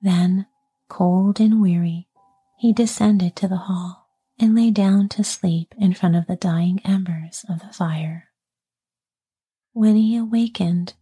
Then, 0.02 0.46
cold 0.88 1.40
and 1.40 1.60
weary, 1.60 2.08
he 2.58 2.72
descended 2.72 3.36
to 3.36 3.48
the 3.48 3.56
hall 3.56 4.08
and 4.38 4.54
lay 4.54 4.70
down 4.70 5.08
to 5.08 5.24
sleep 5.24 5.74
in 5.78 5.94
front 5.94 6.16
of 6.16 6.26
the 6.26 6.36
dying 6.36 6.80
embers 6.84 7.44
of 7.48 7.60
the 7.60 7.72
fire. 7.72 8.28
When 9.72 9.96
he 9.96 10.16
awakened, 10.16 10.94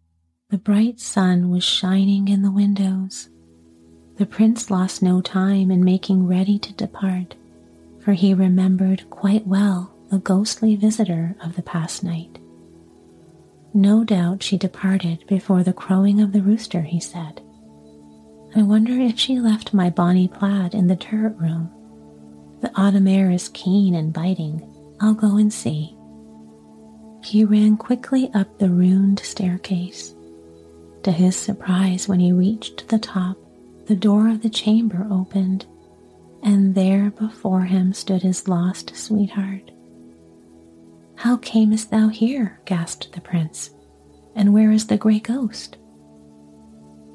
the 0.51 0.59
bright 0.59 1.01
sun 1.01 1.51
was 1.51 1.65
shining 1.65 2.29
in 2.29 2.43
the 2.43 2.51
windows. 2.51 3.29
The 4.17 4.27
prince 4.27 4.71
lost 4.71 5.03
no 5.03 5.21
time 5.21 5.71
in 5.71 5.85
making 5.85 6.27
ready 6.27 6.59
to 6.61 6.73
depart, 6.73 7.35
for 8.01 8.13
he 8.13 8.35
remembered 8.35 9.09
quite 9.11 9.47
well 9.47 9.95
the 10.11 10.19
ghostly 10.19 10.77
visitor 10.77 11.37
of 11.43 11.57
the 11.57 11.63
past 11.63 12.05
night. 12.05 12.39
No 13.73 14.05
doubt 14.05 14.43
she 14.43 14.57
departed 14.57 15.25
before 15.27 15.65
the 15.65 15.73
crowing 15.73 16.21
of 16.21 16.33
the 16.33 16.43
rooster, 16.43 16.83
he 16.83 17.01
said. 17.01 17.41
I 18.57 18.63
wonder 18.63 18.93
if 18.93 19.19
she 19.19 19.41
left 19.41 19.75
my 19.75 19.91
bonny 19.91 20.29
plaid 20.29 20.75
in 20.75 20.87
the 20.87 20.95
turret 20.95 21.37
room. 21.39 21.71
The 22.61 22.71
autumn 22.77 23.09
air 23.09 23.31
is 23.33 23.49
keen 23.49 23.97
and 23.97 24.13
biting. 24.13 24.63
I'll 25.01 25.15
go 25.15 25.37
and 25.39 25.53
see. 25.53 25.97
He 27.25 27.45
ran 27.45 27.77
quickly 27.77 28.31
up 28.33 28.59
the 28.59 28.71
ruined 28.71 29.19
staircase. 29.19 30.15
To 31.03 31.11
his 31.11 31.35
surprise, 31.37 32.07
when 32.07 32.21
he 32.21 32.33
reached 32.33 32.89
the 32.89 32.99
top, 32.99 33.37
the 33.87 33.97
door 33.97 34.29
of 34.29 34.43
the 34.43 34.51
chamber 34.51 35.07
opened, 35.11 35.67
and 36.43 36.75
there 36.77 37.11
before 37.11 37.63
him 37.63 37.93
stood 37.93 38.23
his 38.23 38.47
lost 38.47 38.95
sweetheart. 38.95 39.73
How 41.17 41.39
camest 41.39 41.91
thou 41.91 42.09
here? 42.09 42.61
gasped 42.67 43.13
the 43.13 43.21
prince. 43.21 43.71
And 44.37 44.55
where 44.55 44.71
is 44.71 44.87
the 44.87 44.97
grey 44.97 45.19
ghost? 45.19 45.77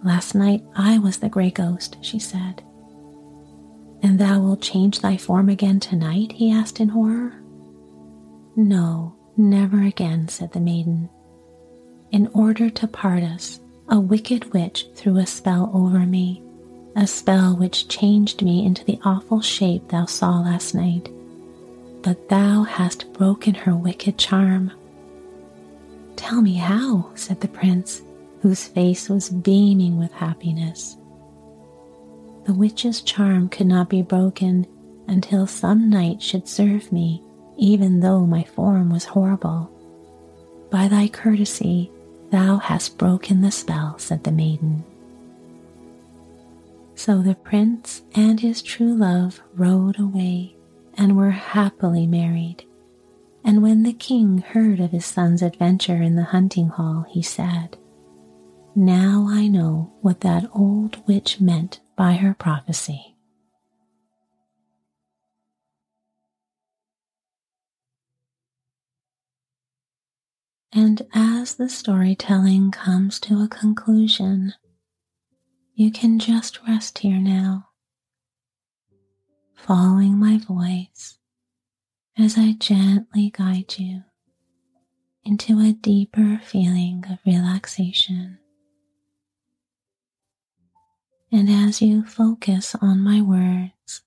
Last 0.03 0.33
night 0.33 0.63
I 0.75 0.97
was 0.97 1.17
the 1.17 1.29
grey 1.29 1.51
ghost, 1.51 1.97
she 2.01 2.19
said. 2.19 2.63
And 4.01 4.17
thou 4.17 4.39
wilt 4.39 4.61
change 4.61 5.01
thy 5.01 5.17
form 5.17 5.49
again 5.49 5.79
tonight? 5.79 6.31
he 6.31 6.51
asked 6.51 6.79
in 6.79 6.89
horror. 6.89 7.33
No, 8.55 9.15
never 9.35 9.81
again, 9.83 10.27
said 10.27 10.53
the 10.53 10.59
maiden. 10.59 11.09
In 12.11 12.27
order 12.33 12.69
to 12.69 12.87
part 12.87 13.23
us, 13.23 13.59
a 13.89 13.99
wicked 13.99 14.53
witch 14.53 14.87
threw 14.95 15.17
a 15.17 15.25
spell 15.25 15.69
over 15.73 15.99
me, 15.99 16.41
a 16.95 17.05
spell 17.05 17.55
which 17.55 17.87
changed 17.87 18.41
me 18.41 18.65
into 18.65 18.85
the 18.85 18.99
awful 19.03 19.41
shape 19.41 19.89
thou 19.89 20.05
saw 20.05 20.39
last 20.39 20.73
night. 20.73 21.09
But 22.01 22.29
thou 22.29 22.63
hast 22.63 23.11
broken 23.13 23.53
her 23.53 23.75
wicked 23.75 24.17
charm. 24.17 24.71
Tell 26.15 26.41
me 26.41 26.53
how, 26.55 27.11
said 27.15 27.41
the 27.41 27.47
prince, 27.47 28.01
whose 28.41 28.67
face 28.67 29.09
was 29.09 29.29
beaming 29.29 29.97
with 29.97 30.11
happiness. 30.11 30.97
The 32.45 32.53
witch's 32.53 33.01
charm 33.01 33.49
could 33.49 33.67
not 33.67 33.89
be 33.89 34.01
broken 34.01 34.65
until 35.07 35.47
some 35.47 35.89
knight 35.89 36.21
should 36.21 36.47
serve 36.47 36.91
me, 36.91 37.23
even 37.57 37.99
though 37.99 38.25
my 38.25 38.43
form 38.43 38.89
was 38.89 39.05
horrible. 39.05 39.71
By 40.71 40.87
thy 40.87 41.07
courtesy, 41.07 41.91
Thou 42.31 42.57
hast 42.57 42.97
broken 42.97 43.41
the 43.41 43.51
spell, 43.51 43.97
said 43.97 44.23
the 44.23 44.31
maiden. 44.31 44.83
So 46.93 47.21
the 47.21 47.35
prince 47.35 48.03
and 48.13 48.39
his 48.39 48.61
true 48.61 48.93
love 48.93 49.41
rode 49.55 49.99
away 49.99 50.55
and 50.95 51.17
were 51.17 51.31
happily 51.31 52.05
married. 52.05 52.65
And 53.43 53.63
when 53.63 53.81
the 53.81 53.93
king 53.93 54.39
heard 54.39 54.79
of 54.79 54.91
his 54.91 55.05
son's 55.05 55.41
adventure 55.41 56.03
in 56.03 56.17
the 56.17 56.23
hunting 56.23 56.67
hall, 56.67 57.07
he 57.09 57.23
said, 57.23 57.77
Now 58.75 59.27
I 59.29 59.47
know 59.47 59.93
what 60.01 60.21
that 60.21 60.49
old 60.53 61.05
witch 61.07 61.41
meant 61.41 61.81
by 61.97 62.13
her 62.13 62.33
prophecy. 62.33 63.15
And 70.71 71.01
as 71.13 71.55
the 71.55 71.67
storytelling 71.67 72.71
comes 72.71 73.19
to 73.21 73.41
a 73.41 73.47
conclusion, 73.47 74.53
you 75.73 75.91
can 75.91 76.19
just 76.19 76.59
rest 76.67 76.99
here 76.99 77.19
now, 77.19 77.69
following 79.55 80.17
my 80.17 80.37
voice 80.37 81.17
as 82.17 82.37
I 82.37 82.53
gently 82.53 83.31
guide 83.31 83.75
you 83.77 84.03
into 85.23 85.59
a 85.59 85.73
deeper 85.73 86.39
feeling 86.43 87.03
of 87.09 87.19
relaxation. 87.25 88.37
And 91.31 91.49
as 91.49 91.81
you 91.81 92.03
focus 92.03 92.75
on 92.81 93.01
my 93.01 93.21
words 93.21 94.01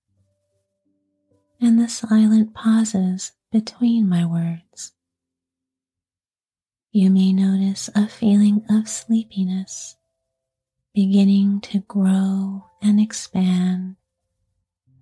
and 1.60 1.78
the 1.80 1.88
silent 1.88 2.52
pauses 2.52 3.32
between 3.52 4.08
my 4.08 4.24
words, 4.24 4.92
you 6.90 7.10
may 7.10 7.32
notice 7.32 7.88
a 7.94 8.08
feeling 8.08 8.64
of 8.68 8.88
sleepiness 8.88 9.96
beginning 10.94 11.60
to 11.62 11.78
grow 11.80 12.64
and 12.82 13.00
expand, 13.00 13.96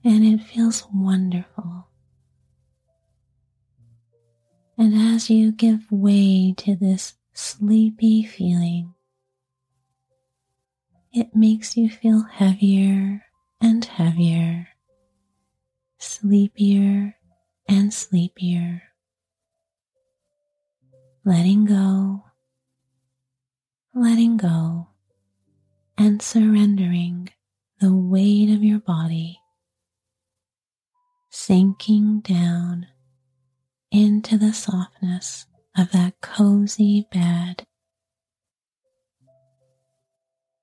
and 0.05 0.25
it 0.25 0.41
feels 0.43 0.87
wonderful. 0.95 1.89
And 4.79 4.95
as 4.95 5.29
you 5.29 5.53
give 5.53 5.91
way 5.91 6.55
to 6.59 6.77
this 6.77 7.15
sleepy 7.33 8.23
feeling, 8.25 8.95
it 11.13 11.35
makes 11.35 11.77
you 11.77 11.89
feel 11.91 12.23
heavier 12.23 13.25
and 13.61 13.85
heavier, 13.85 14.69
sleepier 15.99 17.17
and 17.69 17.93
sleepier. 17.93 18.83
Letting 21.25 21.65
go, 21.67 22.25
letting 23.95 24.37
go, 24.37 24.89
and 25.99 26.23
surrendering 26.23 27.31
the 27.81 27.93
weight 27.93 28.51
of 28.51 28.63
your 28.63 28.79
body, 28.81 29.41
sinking 31.29 32.21
down 32.21 32.87
into 33.91 34.39
the 34.39 34.53
softness 34.53 35.47
of 35.77 35.91
that 35.93 36.21
cozy 36.21 37.07
bed. 37.13 37.67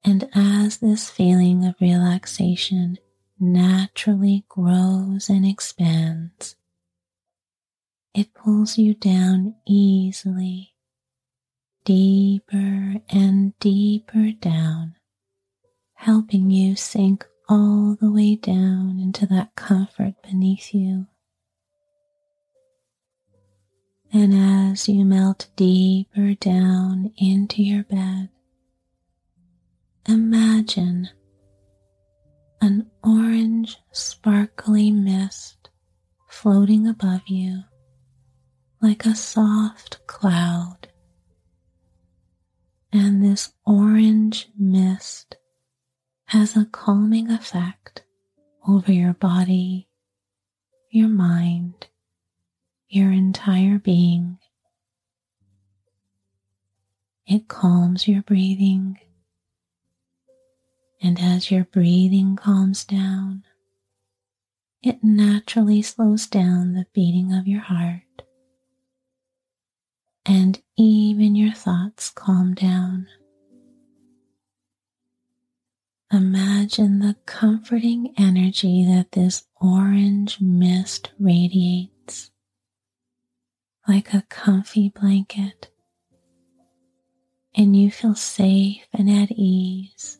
And 0.07 0.29
as 0.33 0.77
this 0.77 1.09
feeling 1.09 1.65
of 1.65 1.75
relaxation 1.81 2.97
naturally 3.37 4.45
grows 4.47 5.27
and 5.27 5.45
expands, 5.45 6.55
it 8.13 8.33
pulls 8.33 8.77
you 8.77 8.93
down 8.93 9.55
easily, 9.67 10.71
deeper 11.83 13.01
and 13.09 13.59
deeper 13.59 14.31
down, 14.31 14.95
helping 15.95 16.51
you 16.51 16.77
sink 16.77 17.27
all 17.49 17.97
the 17.99 18.09
way 18.09 18.35
down 18.37 19.01
into 19.01 19.25
that 19.25 19.55
comfort 19.55 20.13
beneath 20.23 20.73
you. 20.73 21.07
And 24.13 24.33
as 24.33 24.87
you 24.87 25.03
melt 25.03 25.49
deeper 25.57 26.33
down 26.33 27.11
into 27.17 27.61
your 27.61 27.83
bed, 27.83 28.29
imagine 30.07 31.09
an 32.61 32.89
orange 33.03 33.77
sparkly 33.91 34.91
mist 34.91 35.69
floating 36.27 36.87
above 36.87 37.21
you 37.27 37.63
like 38.81 39.05
a 39.05 39.15
soft 39.15 40.05
cloud. 40.07 40.87
And 42.91 43.23
this 43.23 43.53
orange 43.65 44.49
mist 44.57 45.37
has 46.25 46.55
a 46.55 46.65
calming 46.65 47.29
effect 47.29 48.03
over 48.67 48.91
your 48.91 49.13
body, 49.13 49.87
your 50.89 51.09
mind, 51.09 51.87
your 52.87 53.11
entire 53.11 53.79
being. 53.79 54.37
It 57.25 57.47
calms 57.47 58.07
your 58.07 58.21
breathing. 58.21 58.99
And 61.01 61.19
as 61.19 61.51
your 61.51 61.63
breathing 61.65 62.35
calms 62.35 62.83
down, 62.83 63.43
it 64.81 65.03
naturally 65.03 65.81
slows 65.81 66.27
down 66.27 66.73
the 66.73 66.87
beating 66.93 67.33
of 67.33 67.47
your 67.47 67.61
heart. 67.61 68.01
And 70.25 70.61
even 70.75 71.35
your 71.35 71.53
thoughts 71.53 72.09
calm 72.09 72.53
down. 72.53 73.07
Imagine 76.11 76.99
the 76.99 77.15
comforting 77.25 78.13
energy 78.17 78.85
that 78.85 79.11
this 79.11 79.45
orange 79.59 80.39
mist 80.39 81.11
radiates 81.19 82.31
like 83.87 84.13
a 84.13 84.23
comfy 84.29 84.89
blanket, 84.89 85.69
and 87.55 87.75
you 87.75 87.91
feel 87.91 88.15
safe 88.15 88.85
and 88.93 89.09
at 89.09 89.31
ease. 89.31 90.19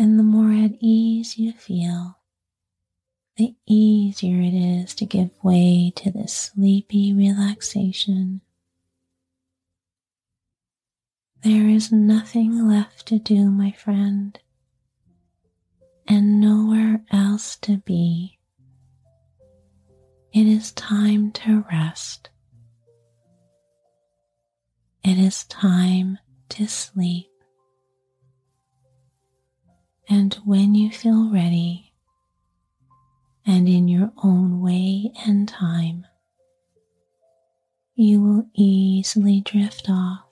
And 0.00 0.16
the 0.16 0.22
more 0.22 0.52
at 0.52 0.76
ease 0.78 1.38
you 1.38 1.52
feel, 1.52 2.18
the 3.36 3.56
easier 3.66 4.40
it 4.40 4.54
is 4.54 4.94
to 4.94 5.04
give 5.04 5.30
way 5.42 5.92
to 5.96 6.12
this 6.12 6.32
sleepy 6.32 7.12
relaxation. 7.12 8.40
There 11.42 11.68
is 11.68 11.90
nothing 11.90 12.68
left 12.68 13.06
to 13.06 13.18
do, 13.18 13.50
my 13.50 13.72
friend, 13.72 14.38
and 16.06 16.40
nowhere 16.40 17.02
else 17.10 17.56
to 17.56 17.78
be. 17.78 18.38
It 20.32 20.46
is 20.46 20.70
time 20.72 21.32
to 21.32 21.64
rest. 21.72 22.28
It 25.02 25.18
is 25.18 25.42
time 25.44 26.18
to 26.50 26.68
sleep. 26.68 27.27
And 30.10 30.34
when 30.44 30.74
you 30.74 30.90
feel 30.90 31.30
ready 31.30 31.92
and 33.46 33.68
in 33.68 33.88
your 33.88 34.12
own 34.22 34.60
way 34.60 35.12
and 35.26 35.48
time, 35.48 36.06
you 37.94 38.22
will 38.22 38.46
easily 38.54 39.40
drift 39.40 39.86
off 39.88 40.24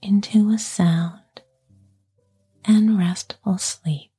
into 0.00 0.50
a 0.50 0.58
sound 0.58 1.42
and 2.64 2.98
restful 2.98 3.58
sleep. 3.58 4.11